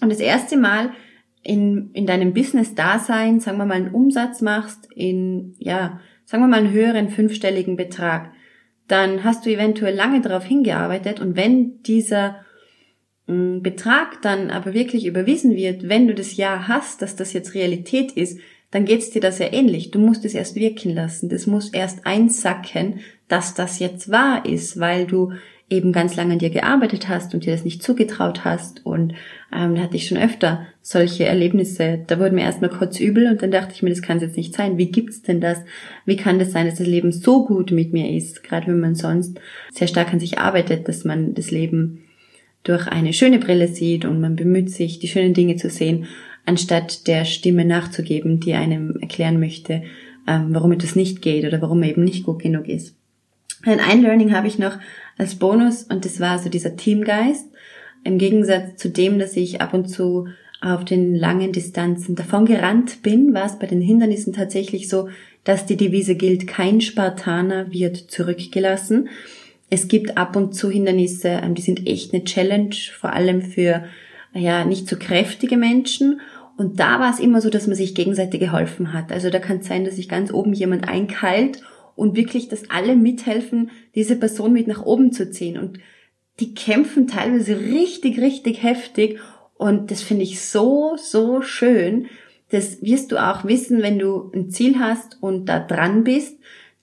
und 0.00 0.12
das 0.12 0.20
erste 0.20 0.58
Mal 0.58 0.90
in, 1.42 1.90
in 1.92 2.06
deinem 2.06 2.34
Business-Dasein, 2.34 3.40
sagen 3.40 3.58
wir 3.58 3.64
mal, 3.64 3.74
einen 3.74 3.94
Umsatz 3.94 4.42
machst 4.42 4.88
in, 4.94 5.54
ja, 5.58 6.00
sagen 6.26 6.42
wir 6.42 6.48
mal 6.48 6.58
einen 6.58 6.72
höheren 6.72 7.08
fünfstelligen 7.08 7.76
Betrag, 7.76 8.30
dann 8.88 9.24
hast 9.24 9.46
du 9.46 9.50
eventuell 9.50 9.94
lange 9.94 10.20
darauf 10.20 10.44
hingearbeitet 10.44 11.20
und 11.20 11.34
wenn 11.34 11.82
dieser 11.82 12.36
Betrag 13.26 14.22
dann 14.22 14.50
aber 14.50 14.72
wirklich 14.72 15.04
überwiesen 15.04 15.56
wird, 15.56 15.88
wenn 15.88 16.06
du 16.06 16.14
das 16.14 16.36
Ja 16.36 16.68
hast, 16.68 17.02
dass 17.02 17.16
das 17.16 17.32
jetzt 17.32 17.54
Realität 17.54 18.12
ist, 18.12 18.38
dann 18.70 18.84
geht's 18.84 19.10
dir 19.10 19.20
da 19.20 19.32
sehr 19.32 19.52
ähnlich. 19.52 19.90
Du 19.90 19.98
musst 19.98 20.24
es 20.24 20.34
erst 20.34 20.54
wirken 20.54 20.94
lassen. 20.94 21.28
Das 21.28 21.46
muss 21.46 21.70
erst 21.70 22.06
einsacken, 22.06 23.00
dass 23.28 23.54
das 23.54 23.78
jetzt 23.78 24.10
wahr 24.10 24.44
ist, 24.46 24.78
weil 24.78 25.06
du 25.06 25.32
eben 25.68 25.92
ganz 25.92 26.14
lange 26.14 26.34
an 26.34 26.38
dir 26.38 26.50
gearbeitet 26.50 27.08
hast 27.08 27.34
und 27.34 27.44
dir 27.44 27.52
das 27.52 27.64
nicht 27.64 27.82
zugetraut 27.82 28.44
hast. 28.44 28.86
Und 28.86 29.14
ähm, 29.52 29.74
da 29.74 29.82
hatte 29.82 29.96
ich 29.96 30.06
schon 30.06 30.18
öfter 30.18 30.64
solche 30.80 31.24
Erlebnisse. 31.24 32.04
Da 32.06 32.20
wurde 32.20 32.34
mir 32.34 32.42
erstmal 32.42 32.70
kurz 32.70 33.00
übel 33.00 33.28
und 33.28 33.42
dann 33.42 33.50
dachte 33.50 33.72
ich 33.74 33.82
mir, 33.82 33.90
das 33.90 34.02
kann 34.02 34.18
es 34.18 34.22
jetzt 34.22 34.36
nicht 34.36 34.54
sein. 34.54 34.78
Wie 34.78 34.92
gibt's 34.92 35.22
denn 35.22 35.40
das? 35.40 35.58
Wie 36.04 36.16
kann 36.16 36.38
das 36.38 36.52
sein, 36.52 36.66
dass 36.66 36.78
das 36.78 36.86
Leben 36.86 37.10
so 37.10 37.44
gut 37.44 37.72
mit 37.72 37.92
mir 37.92 38.16
ist? 38.16 38.44
Gerade 38.44 38.68
wenn 38.68 38.78
man 38.78 38.94
sonst 38.94 39.40
sehr 39.72 39.88
stark 39.88 40.12
an 40.12 40.20
sich 40.20 40.38
arbeitet, 40.38 40.86
dass 40.86 41.04
man 41.04 41.34
das 41.34 41.50
Leben 41.50 42.04
durch 42.66 42.88
eine 42.88 43.12
schöne 43.12 43.38
Brille 43.38 43.68
sieht 43.68 44.04
und 44.04 44.20
man 44.20 44.36
bemüht 44.36 44.70
sich, 44.70 44.98
die 44.98 45.08
schönen 45.08 45.34
Dinge 45.34 45.56
zu 45.56 45.70
sehen, 45.70 46.06
anstatt 46.44 47.06
der 47.06 47.24
Stimme 47.24 47.64
nachzugeben, 47.64 48.40
die 48.40 48.54
einem 48.54 48.96
erklären 49.00 49.38
möchte, 49.38 49.82
ähm, 50.26 50.48
warum 50.50 50.72
etwas 50.72 50.96
nicht 50.96 51.22
geht 51.22 51.44
oder 51.44 51.62
warum 51.62 51.82
er 51.82 51.90
eben 51.90 52.04
nicht 52.04 52.24
gut 52.24 52.42
genug 52.42 52.68
ist. 52.68 52.96
Ein 53.64 54.02
Learning 54.02 54.32
habe 54.32 54.48
ich 54.48 54.58
noch 54.58 54.78
als 55.16 55.36
Bonus 55.36 55.84
und 55.84 56.04
das 56.04 56.20
war 56.20 56.38
so 56.38 56.48
dieser 56.48 56.76
Teamgeist. 56.76 57.46
Im 58.04 58.18
Gegensatz 58.18 58.76
zu 58.76 58.90
dem, 58.90 59.18
dass 59.18 59.36
ich 59.36 59.60
ab 59.60 59.74
und 59.74 59.88
zu 59.88 60.28
auf 60.60 60.84
den 60.84 61.14
langen 61.14 61.52
Distanzen 61.52 62.14
davon 62.14 62.46
gerannt 62.46 63.02
bin, 63.02 63.34
war 63.34 63.46
es 63.46 63.58
bei 63.58 63.66
den 63.66 63.80
Hindernissen 63.80 64.32
tatsächlich 64.32 64.88
so, 64.88 65.08
dass 65.44 65.66
die 65.66 65.76
Devise 65.76 66.16
gilt, 66.16 66.46
kein 66.46 66.80
Spartaner 66.80 67.72
wird 67.72 67.96
zurückgelassen. 67.96 69.08
Es 69.68 69.88
gibt 69.88 70.16
ab 70.16 70.36
und 70.36 70.54
zu 70.54 70.70
Hindernisse, 70.70 71.28
ähm, 71.42 71.54
die 71.54 71.62
sind 71.62 71.86
echt 71.86 72.14
eine 72.14 72.24
Challenge, 72.24 72.74
vor 72.98 73.12
allem 73.12 73.42
für 73.42 73.84
ja 74.32 74.64
nicht 74.64 74.88
so 74.88 74.96
kräftige 74.96 75.56
Menschen. 75.56 76.20
Und 76.56 76.80
da 76.80 77.00
war 77.00 77.10
es 77.10 77.20
immer 77.20 77.40
so, 77.40 77.50
dass 77.50 77.66
man 77.66 77.76
sich 77.76 77.94
gegenseitig 77.94 78.40
geholfen 78.40 78.92
hat. 78.92 79.12
Also 79.12 79.30
da 79.30 79.38
kann 79.38 79.58
es 79.58 79.66
sein, 79.66 79.84
dass 79.84 79.96
sich 79.96 80.08
ganz 80.08 80.32
oben 80.32 80.52
jemand 80.52 80.88
einkeilt 80.88 81.62
und 81.96 82.16
wirklich, 82.16 82.48
dass 82.48 82.70
alle 82.70 82.96
mithelfen, 82.96 83.70
diese 83.94 84.16
Person 84.16 84.52
mit 84.52 84.66
nach 84.66 84.84
oben 84.84 85.12
zu 85.12 85.30
ziehen. 85.30 85.58
Und 85.58 85.78
die 86.40 86.54
kämpfen 86.54 87.06
teilweise 87.08 87.58
richtig, 87.58 88.20
richtig 88.20 88.62
heftig. 88.62 89.18
Und 89.54 89.90
das 89.90 90.02
finde 90.02 90.22
ich 90.22 90.40
so, 90.40 90.96
so 90.96 91.42
schön. 91.42 92.06
Das 92.50 92.82
wirst 92.82 93.12
du 93.12 93.16
auch 93.16 93.44
wissen, 93.44 93.82
wenn 93.82 93.98
du 93.98 94.30
ein 94.34 94.50
Ziel 94.50 94.78
hast 94.78 95.18
und 95.20 95.46
da 95.46 95.58
dran 95.58 96.04
bist, 96.04 96.38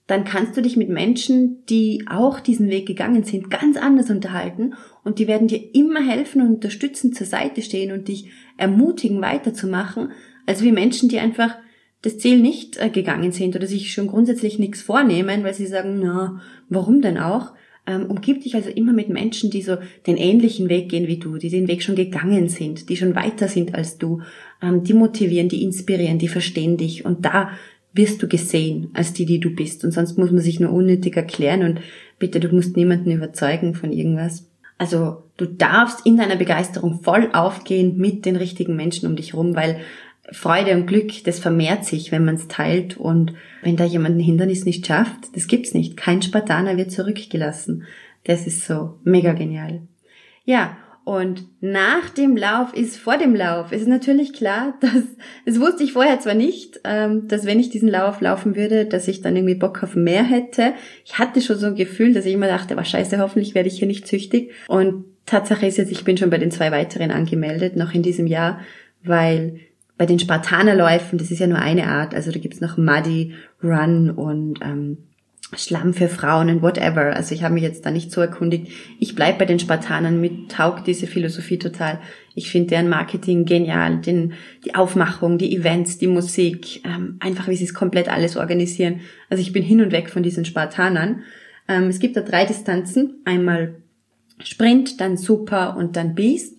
dann 0.06 0.24
kannst 0.24 0.56
du 0.56 0.60
dich 0.60 0.76
mit 0.76 0.90
Menschen, 0.90 1.64
die 1.66 2.04
auch 2.08 2.40
diesen 2.40 2.68
Weg 2.68 2.86
gegangen 2.86 3.24
sind, 3.24 3.50
ganz 3.50 3.76
anders 3.76 4.10
unterhalten 4.10 4.74
und 5.02 5.18
die 5.18 5.26
werden 5.26 5.48
dir 5.48 5.74
immer 5.74 6.06
helfen 6.06 6.42
und 6.42 6.54
unterstützen, 6.54 7.12
zur 7.14 7.26
Seite 7.26 7.62
stehen 7.62 7.92
und 7.92 8.08
dich 8.08 8.30
ermutigen, 8.58 9.22
weiterzumachen, 9.22 10.12
als 10.46 10.62
wie 10.62 10.72
Menschen, 10.72 11.08
die 11.08 11.18
einfach 11.18 11.56
das 12.02 12.18
Ziel 12.18 12.38
nicht 12.38 12.76
äh, 12.76 12.90
gegangen 12.90 13.32
sind 13.32 13.56
oder 13.56 13.66
sich 13.66 13.92
schon 13.92 14.08
grundsätzlich 14.08 14.58
nichts 14.58 14.82
vornehmen, 14.82 15.42
weil 15.42 15.54
sie 15.54 15.66
sagen, 15.66 16.00
na, 16.02 16.40
warum 16.68 17.00
denn 17.00 17.16
auch? 17.16 17.52
Ähm, 17.86 18.06
umgib 18.06 18.42
dich 18.42 18.54
also 18.54 18.70
immer 18.70 18.94
mit 18.94 19.10
Menschen, 19.10 19.50
die 19.50 19.60
so 19.60 19.76
den 20.06 20.16
ähnlichen 20.16 20.70
Weg 20.70 20.88
gehen 20.88 21.06
wie 21.06 21.18
du, 21.18 21.36
die 21.36 21.50
den 21.50 21.68
Weg 21.68 21.82
schon 21.82 21.96
gegangen 21.96 22.48
sind, 22.48 22.88
die 22.88 22.96
schon 22.96 23.14
weiter 23.14 23.46
sind 23.46 23.74
als 23.74 23.98
du, 23.98 24.22
ähm, 24.62 24.84
die 24.84 24.94
motivieren, 24.94 25.50
die 25.50 25.62
inspirieren, 25.62 26.18
die 26.18 26.28
verstehen 26.28 26.76
dich 26.78 27.04
und 27.04 27.24
da 27.26 27.50
wirst 27.94 28.22
du 28.22 28.28
gesehen 28.28 28.90
als 28.92 29.12
die, 29.12 29.24
die 29.24 29.40
du 29.40 29.50
bist 29.50 29.84
und 29.84 29.92
sonst 29.92 30.18
muss 30.18 30.30
man 30.30 30.40
sich 30.40 30.60
nur 30.60 30.72
unnötig 30.72 31.16
erklären 31.16 31.62
und 31.62 31.80
bitte, 32.18 32.40
du 32.40 32.54
musst 32.54 32.76
niemanden 32.76 33.10
überzeugen 33.10 33.74
von 33.74 33.92
irgendwas. 33.92 34.46
Also 34.76 35.22
du 35.36 35.46
darfst 35.46 36.04
in 36.04 36.16
deiner 36.16 36.36
Begeisterung 36.36 37.00
voll 37.02 37.30
aufgehen 37.32 37.96
mit 37.96 38.26
den 38.26 38.36
richtigen 38.36 38.76
Menschen 38.76 39.08
um 39.08 39.16
dich 39.16 39.34
rum, 39.34 39.54
weil 39.54 39.80
Freude 40.32 40.72
und 40.72 40.86
Glück, 40.86 41.24
das 41.24 41.38
vermehrt 41.38 41.84
sich, 41.84 42.10
wenn 42.10 42.24
man 42.24 42.36
es 42.36 42.48
teilt 42.48 42.96
und 42.96 43.34
wenn 43.62 43.76
da 43.76 43.84
jemand 43.84 44.16
ein 44.16 44.20
Hindernis 44.20 44.64
nicht 44.64 44.86
schafft, 44.86 45.34
das 45.34 45.46
gibt's 45.46 45.74
nicht. 45.74 45.96
Kein 45.96 46.22
Spartaner 46.22 46.76
wird 46.76 46.90
zurückgelassen. 46.90 47.84
Das 48.24 48.46
ist 48.46 48.66
so 48.66 48.98
mega 49.04 49.34
genial. 49.34 49.82
Ja, 50.44 50.76
und 51.04 51.44
nach 51.60 52.08
dem 52.08 52.34
Lauf 52.34 52.72
ist 52.72 52.96
vor 52.96 53.18
dem 53.18 53.34
Lauf. 53.34 53.72
Es 53.72 53.82
ist 53.82 53.88
natürlich 53.88 54.32
klar, 54.32 54.74
dass, 54.80 55.02
das 55.44 55.60
wusste 55.60 55.84
ich 55.84 55.92
vorher 55.92 56.18
zwar 56.18 56.34
nicht, 56.34 56.80
ähm, 56.84 57.28
dass 57.28 57.44
wenn 57.44 57.60
ich 57.60 57.68
diesen 57.68 57.88
Lauf 57.88 58.20
laufen 58.22 58.56
würde, 58.56 58.86
dass 58.86 59.06
ich 59.06 59.20
dann 59.20 59.36
irgendwie 59.36 59.54
Bock 59.54 59.82
auf 59.82 59.94
mehr 59.94 60.24
hätte. 60.24 60.72
Ich 61.04 61.18
hatte 61.18 61.42
schon 61.42 61.58
so 61.58 61.66
ein 61.66 61.74
Gefühl, 61.74 62.14
dass 62.14 62.24
ich 62.24 62.32
immer 62.32 62.48
dachte, 62.48 62.76
was 62.76 62.88
scheiße, 62.88 63.18
hoffentlich 63.18 63.54
werde 63.54 63.68
ich 63.68 63.78
hier 63.78 63.88
nicht 63.88 64.06
süchtig. 64.06 64.52
Und 64.66 65.04
Tatsache 65.26 65.66
ist 65.66 65.76
jetzt, 65.76 65.92
ich 65.92 66.04
bin 66.04 66.16
schon 66.16 66.30
bei 66.30 66.38
den 66.38 66.50
zwei 66.50 66.70
weiteren 66.72 67.10
angemeldet, 67.10 67.76
noch 67.76 67.92
in 67.92 68.02
diesem 68.02 68.26
Jahr, 68.26 68.60
weil 69.02 69.60
bei 69.96 70.06
den 70.06 70.18
Spartanerläufen, 70.18 71.18
das 71.18 71.30
ist 71.30 71.38
ja 71.38 71.46
nur 71.46 71.58
eine 71.58 71.86
Art, 71.86 72.14
also 72.14 72.32
da 72.32 72.38
gibt's 72.38 72.60
noch 72.60 72.78
Muddy 72.78 73.34
Run 73.62 74.10
und 74.10 74.60
ähm, 74.62 74.98
Schlamm 75.56 75.94
für 75.94 76.08
Frauen 76.08 76.48
und 76.48 76.62
whatever. 76.62 77.14
Also 77.14 77.34
ich 77.34 77.42
habe 77.42 77.54
mich 77.54 77.62
jetzt 77.62 77.84
da 77.86 77.90
nicht 77.90 78.10
so 78.10 78.20
erkundigt. 78.20 78.68
Ich 78.98 79.14
bleib 79.14 79.38
bei 79.38 79.44
den 79.44 79.58
Spartanern, 79.58 80.20
mit 80.20 80.50
taugt 80.50 80.86
diese 80.86 81.06
Philosophie 81.06 81.58
total. 81.58 82.00
Ich 82.34 82.50
finde 82.50 82.70
deren 82.70 82.88
Marketing 82.88 83.44
genial, 83.44 84.00
den, 84.00 84.32
die 84.64 84.74
Aufmachung, 84.74 85.38
die 85.38 85.54
Events, 85.54 85.98
die 85.98 86.06
Musik, 86.06 86.84
ähm, 86.84 87.16
einfach 87.20 87.48
wie 87.48 87.56
sie 87.56 87.64
es 87.64 87.74
komplett 87.74 88.08
alles 88.08 88.36
organisieren. 88.36 89.00
Also 89.30 89.40
ich 89.42 89.52
bin 89.52 89.62
hin 89.62 89.80
und 89.80 89.92
weg 89.92 90.10
von 90.10 90.22
diesen 90.22 90.44
Spartanern. 90.44 91.22
Ähm, 91.68 91.84
es 91.84 92.00
gibt 92.00 92.16
da 92.16 92.22
drei 92.22 92.44
Distanzen. 92.44 93.20
Einmal 93.24 93.76
Sprint, 94.42 95.00
dann 95.00 95.16
Super 95.16 95.76
und 95.76 95.96
dann 95.96 96.14
Beast. 96.14 96.54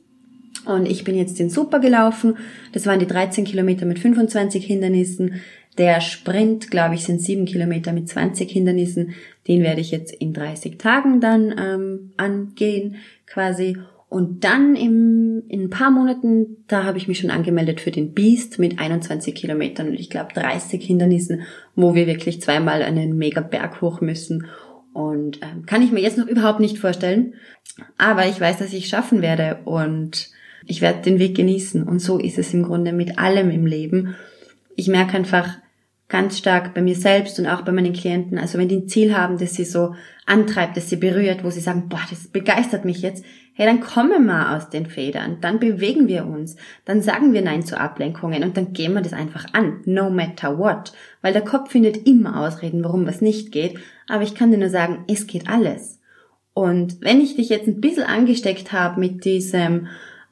Und 0.66 0.88
ich 0.88 1.04
bin 1.04 1.16
jetzt 1.16 1.38
den 1.38 1.50
Super 1.50 1.80
gelaufen. 1.80 2.38
Das 2.72 2.86
waren 2.86 3.00
die 3.00 3.08
13 3.08 3.46
Kilometer 3.46 3.86
mit 3.86 4.00
25 4.00 4.66
Hindernissen. 4.66 5.42
Der 5.78 6.00
Sprint, 6.00 6.72
glaube 6.72 6.96
ich, 6.96 7.04
sind 7.04 7.22
7 7.22 7.46
Kilometer 7.46 7.92
mit 7.92 8.08
20 8.08 8.50
Hindernissen. 8.50 9.14
Den 9.48 9.62
werde 9.62 9.82
ich 9.82 9.92
jetzt 9.92 10.14
in 10.14 10.34
30 10.34 10.78
Tagen 10.78 11.20
dann 11.20 11.54
ähm, 11.58 12.14
angehen, 12.18 12.96
quasi. 13.26 13.78
Und 14.08 14.46
dann 14.46 14.76
im, 14.76 15.44
in 15.50 15.64
ein 15.64 15.70
paar 15.70 15.92
Monaten, 15.92 16.64
da 16.68 16.84
habe 16.86 16.98
ich 16.98 17.08
mich 17.08 17.20
schon 17.20 17.32
angemeldet 17.32 17.82
für 17.82 17.92
den 17.92 18.14
Beast 18.14 18.60
mit 18.60 18.80
21 18.80 19.36
Kilometern 19.36 19.90
und 19.90 20.00
ich 20.00 20.10
glaube 20.10 20.34
30 20.34 20.82
Hindernissen, 20.82 21.42
wo 21.76 21.96
wir 21.96 22.08
wirklich 22.08 22.42
zweimal 22.42 22.82
einen 22.82 23.18
mega 23.18 23.42
Berg 23.42 23.82
hoch 23.82 24.00
müssen. 24.00 24.48
Und 24.94 25.42
ähm, 25.42 25.66
kann 25.66 25.82
ich 25.82 25.92
mir 25.92 26.00
jetzt 26.00 26.18
noch 26.18 26.28
überhaupt 26.28 26.62
nicht 26.62 26.78
vorstellen. 26.78 27.34
Aber 27.98 28.26
ich 28.28 28.40
weiß, 28.40 28.60
dass 28.60 28.72
ich 28.72 28.88
schaffen 28.88 29.22
werde 29.22 29.60
und 29.66 30.30
ich 30.66 30.82
werde 30.82 31.02
den 31.02 31.20
Weg 31.20 31.36
genießen. 31.36 31.84
Und 31.84 32.00
so 32.00 32.18
ist 32.18 32.38
es 32.38 32.54
im 32.54 32.64
Grunde 32.64 32.94
mit 32.94 33.20
allem 33.20 33.50
im 33.50 33.66
Leben. 33.66 34.16
Ich 34.78 34.88
merke 34.88 35.18
einfach 35.18 35.58
ganz 36.08 36.38
stark 36.38 36.74
bei 36.74 36.82
mir 36.82 36.96
selbst 36.96 37.40
und 37.40 37.48
auch 37.48 37.64
bei 37.64 37.72
meinen 37.72 37.94
Klienten, 37.94 38.38
also 38.38 38.58
wenn 38.58 38.68
die 38.68 38.78
ein 38.78 38.88
Ziel 38.88 39.16
haben, 39.16 39.38
das 39.38 39.56
sie 39.56 39.66
so 39.66 39.96
antreibt, 40.26 40.78
das 40.78 40.90
sie 40.90 40.98
berührt, 40.98 41.44
wo 41.44 41.50
sie 41.50 41.62
sagen, 41.62 41.90
boah, 41.90 42.02
das 42.10 42.28
begeistert 42.28 42.86
mich 42.86 43.02
jetzt, 43.02 43.26
hey, 43.54 43.66
dann 43.66 43.80
kommen 43.80 44.26
wir 44.26 44.52
aus 44.52 44.70
den 44.70 44.86
Federn, 44.86 45.38
dann 45.42 45.60
bewegen 45.60 46.08
wir 46.08 46.26
uns, 46.26 46.58
dann 46.84 47.02
sagen 47.02 47.34
wir 47.34 47.42
Nein 47.42 47.64
zu 47.64 47.80
Ablenkungen 47.80 48.44
und 48.44 48.56
dann 48.56 48.74
gehen 48.74 48.94
wir 48.94 49.02
das 49.02 49.14
einfach 49.14 49.46
an, 49.54 49.82
no 49.86 50.10
matter 50.10 50.60
what, 50.60 50.94
weil 51.22 51.34
der 51.34 51.44
Kopf 51.44 51.72
findet 51.72 52.06
immer 52.08 52.40
Ausreden, 52.40 52.84
warum 52.84 53.08
was 53.08 53.22
nicht 53.22 53.52
geht, 53.52 53.80
aber 54.08 54.24
ich 54.24 54.36
kann 54.36 54.52
dir 54.52 54.58
nur 54.58 54.70
sagen, 54.70 55.06
es 55.08 55.26
geht 55.26 55.50
alles. 55.50 56.00
Und 56.54 57.02
wenn 57.02 57.20
ich 57.20 57.36
dich 57.36 57.50
jetzt 57.50 57.68
ein 57.68 57.82
bisschen 57.82 58.04
angesteckt 58.04 58.72
habe 58.72 59.00
mit 59.00 59.26
diesem, 59.26 59.88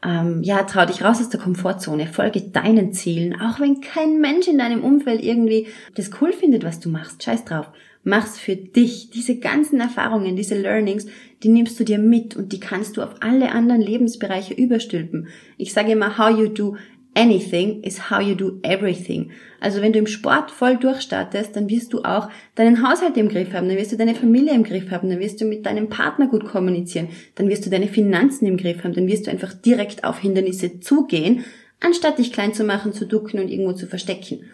ähm, 0.06 0.44
ja, 0.44 0.64
trau 0.64 0.86
dich 0.86 1.04
raus 1.04 1.20
aus 1.20 1.30
der 1.30 1.40
Komfortzone, 1.40 2.08
folge 2.08 2.42
deinen 2.42 2.94
Zielen, 2.94 3.40
auch 3.40 3.60
wenn 3.60 3.82
kein 3.82 4.20
Mensch 4.20 4.48
in 4.48 4.58
deinem 4.58 4.84
Umfeld 4.84 5.24
irgendwie 5.24 5.68
das 5.96 6.12
cool 6.22 6.34
findet, 6.34 6.64
was 6.64 6.80
du 6.80 6.90
machst, 6.90 7.24
scheiß 7.24 7.46
drauf. 7.46 7.68
Mach's 8.06 8.38
für 8.38 8.58
dich. 8.58 9.12
Diese 9.12 9.38
ganzen 9.38 9.80
Erfahrungen, 9.80 10.36
diese 10.36 10.60
Learnings, 10.60 11.06
die 11.42 11.48
nimmst 11.48 11.80
du 11.80 11.86
dir 11.86 12.00
mit 12.00 12.36
und 12.36 12.52
die 12.52 12.60
kannst 12.60 12.98
du 12.98 13.02
auf 13.02 13.16
alle 13.22 13.54
anderen 13.54 13.82
Lebensbereiche 13.82 14.54
überstülpen. 14.54 15.28
Ich 15.58 15.72
sage 15.72 15.94
immer, 15.94 16.18
how 16.18 16.38
you 16.38 16.50
do 16.50 16.76
Anything 17.16 17.84
is 17.84 18.10
how 18.10 18.20
you 18.20 18.34
do 18.34 18.60
everything. 18.64 19.32
Also 19.60 19.82
wenn 19.82 19.94
du 19.94 20.00
im 20.00 20.08
Sport 20.08 20.50
voll 20.50 20.78
durchstartest, 20.78 21.56
dann 21.56 21.70
wirst 21.70 21.94
du 21.94 22.04
auch 22.04 22.28
deinen 22.56 22.88
Haushalt 22.88 23.16
im 23.18 23.30
Griff 23.30 23.54
haben, 23.54 23.68
dann 23.68 23.78
wirst 23.78 23.92
du 23.92 23.98
deine 23.98 24.16
Familie 24.16 24.54
im 24.54 24.64
Griff 24.64 24.90
haben, 24.90 25.10
dann 25.10 25.20
wirst 25.20 25.40
du 25.40 25.46
mit 25.46 25.66
deinem 25.66 25.90
Partner 25.90 26.28
gut 26.28 26.46
kommunizieren, 26.46 27.10
dann 27.36 27.50
wirst 27.50 27.66
du 27.66 27.70
deine 27.70 27.88
Finanzen 27.88 28.48
im 28.48 28.58
Griff 28.58 28.84
haben, 28.84 28.94
dann 28.94 29.08
wirst 29.08 29.28
du 29.28 29.32
einfach 29.32 29.54
direkt 29.54 30.04
auf 30.04 30.20
Hindernisse 30.20 30.80
zugehen, 30.80 31.46
anstatt 31.80 32.18
dich 32.18 32.34
klein 32.34 32.54
zu 32.54 32.64
machen, 32.64 32.94
zu 32.94 33.06
ducken 33.06 33.40
und 33.40 33.50
irgendwo 33.50 33.74
zu 33.74 33.86
verstecken. 33.86 34.46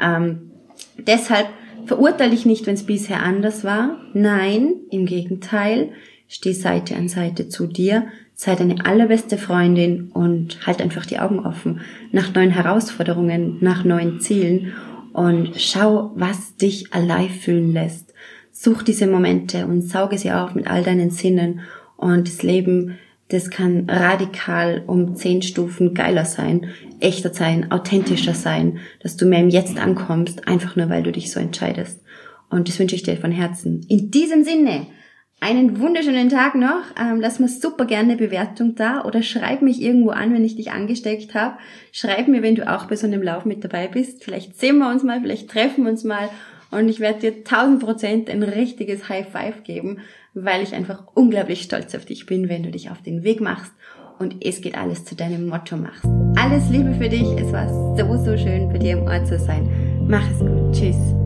Ähm, 0.00 0.50
deshalb 0.98 1.48
verurteile 1.86 2.34
ich 2.34 2.46
nicht, 2.46 2.66
wenn 2.66 2.74
es 2.74 2.84
bisher 2.84 3.22
anders 3.22 3.62
war. 3.64 4.00
Nein, 4.12 4.74
im 4.90 5.06
Gegenteil, 5.06 5.90
steh 6.26 6.52
Seite 6.52 6.96
an 6.96 7.08
Seite 7.08 7.48
zu 7.48 7.66
dir, 7.66 8.08
sei 8.40 8.54
deine 8.54 8.86
allerbeste 8.86 9.36
Freundin 9.36 10.12
und 10.12 10.64
halt 10.64 10.80
einfach 10.80 11.04
die 11.04 11.18
Augen 11.18 11.40
offen 11.40 11.80
nach 12.12 12.32
neuen 12.32 12.52
Herausforderungen, 12.52 13.56
nach 13.60 13.82
neuen 13.82 14.20
Zielen 14.20 14.72
und 15.12 15.60
schau, 15.60 16.12
was 16.14 16.54
dich 16.54 16.94
alive 16.94 17.34
fühlen 17.34 17.72
lässt. 17.72 18.14
Such 18.52 18.84
diese 18.84 19.08
Momente 19.08 19.66
und 19.66 19.82
sauge 19.82 20.18
sie 20.18 20.30
auf 20.30 20.54
mit 20.54 20.68
all 20.68 20.84
deinen 20.84 21.10
Sinnen 21.10 21.62
und 21.96 22.28
das 22.28 22.44
Leben, 22.44 22.96
das 23.28 23.50
kann 23.50 23.90
radikal 23.90 24.84
um 24.86 25.16
zehn 25.16 25.42
Stufen 25.42 25.92
geiler 25.92 26.24
sein, 26.24 26.68
echter 27.00 27.34
sein, 27.34 27.72
authentischer 27.72 28.34
sein, 28.34 28.78
dass 29.02 29.16
du 29.16 29.26
mehr 29.26 29.40
im 29.40 29.50
Jetzt 29.50 29.80
ankommst, 29.80 30.46
einfach 30.46 30.76
nur 30.76 30.88
weil 30.90 31.02
du 31.02 31.10
dich 31.10 31.32
so 31.32 31.40
entscheidest. 31.40 32.00
Und 32.50 32.68
das 32.68 32.78
wünsche 32.78 32.94
ich 32.94 33.02
dir 33.02 33.16
von 33.16 33.32
Herzen. 33.32 33.84
In 33.88 34.12
diesem 34.12 34.44
Sinne, 34.44 34.86
einen 35.40 35.78
wunderschönen 35.80 36.28
Tag 36.28 36.54
noch. 36.54 36.82
Ähm, 37.00 37.20
lass 37.20 37.38
mir 37.38 37.48
super 37.48 37.84
gerne 37.84 38.12
eine 38.12 38.16
Bewertung 38.16 38.74
da 38.74 39.04
oder 39.04 39.22
schreib 39.22 39.62
mich 39.62 39.80
irgendwo 39.80 40.10
an, 40.10 40.34
wenn 40.34 40.44
ich 40.44 40.56
dich 40.56 40.72
angesteckt 40.72 41.34
habe. 41.34 41.58
Schreib 41.92 42.28
mir, 42.28 42.42
wenn 42.42 42.54
du 42.54 42.68
auch 42.68 42.86
bei 42.86 42.96
so 42.96 43.06
einem 43.06 43.22
Lauf 43.22 43.44
mit 43.44 43.62
dabei 43.62 43.88
bist. 43.88 44.24
Vielleicht 44.24 44.58
sehen 44.58 44.78
wir 44.78 44.90
uns 44.90 45.02
mal, 45.02 45.20
vielleicht 45.20 45.48
treffen 45.48 45.84
wir 45.84 45.90
uns 45.90 46.04
mal 46.04 46.28
und 46.70 46.88
ich 46.88 47.00
werde 47.00 47.20
dir 47.20 47.32
1000 47.38 47.80
Prozent 47.82 48.30
ein 48.30 48.42
richtiges 48.42 49.08
High 49.08 49.28
Five 49.28 49.62
geben, 49.64 49.98
weil 50.34 50.62
ich 50.62 50.74
einfach 50.74 51.04
unglaublich 51.14 51.62
stolz 51.62 51.94
auf 51.94 52.04
dich 52.04 52.26
bin, 52.26 52.48
wenn 52.48 52.62
du 52.62 52.70
dich 52.70 52.90
auf 52.90 53.00
den 53.02 53.22
Weg 53.22 53.40
machst 53.40 53.72
und 54.18 54.44
es 54.44 54.60
geht 54.60 54.76
alles 54.76 55.04
zu 55.04 55.14
deinem 55.14 55.48
Motto 55.48 55.76
machst. 55.76 56.04
Alles 56.36 56.68
Liebe 56.70 56.92
für 56.94 57.08
dich. 57.08 57.28
Es 57.38 57.52
war 57.52 57.68
so, 57.68 58.24
so 58.24 58.36
schön, 58.36 58.68
bei 58.68 58.78
dir 58.78 58.98
im 58.98 59.04
Ort 59.04 59.26
zu 59.26 59.38
sein. 59.38 60.06
Mach 60.08 60.28
es 60.30 60.38
gut. 60.38 60.72
Tschüss. 60.72 61.17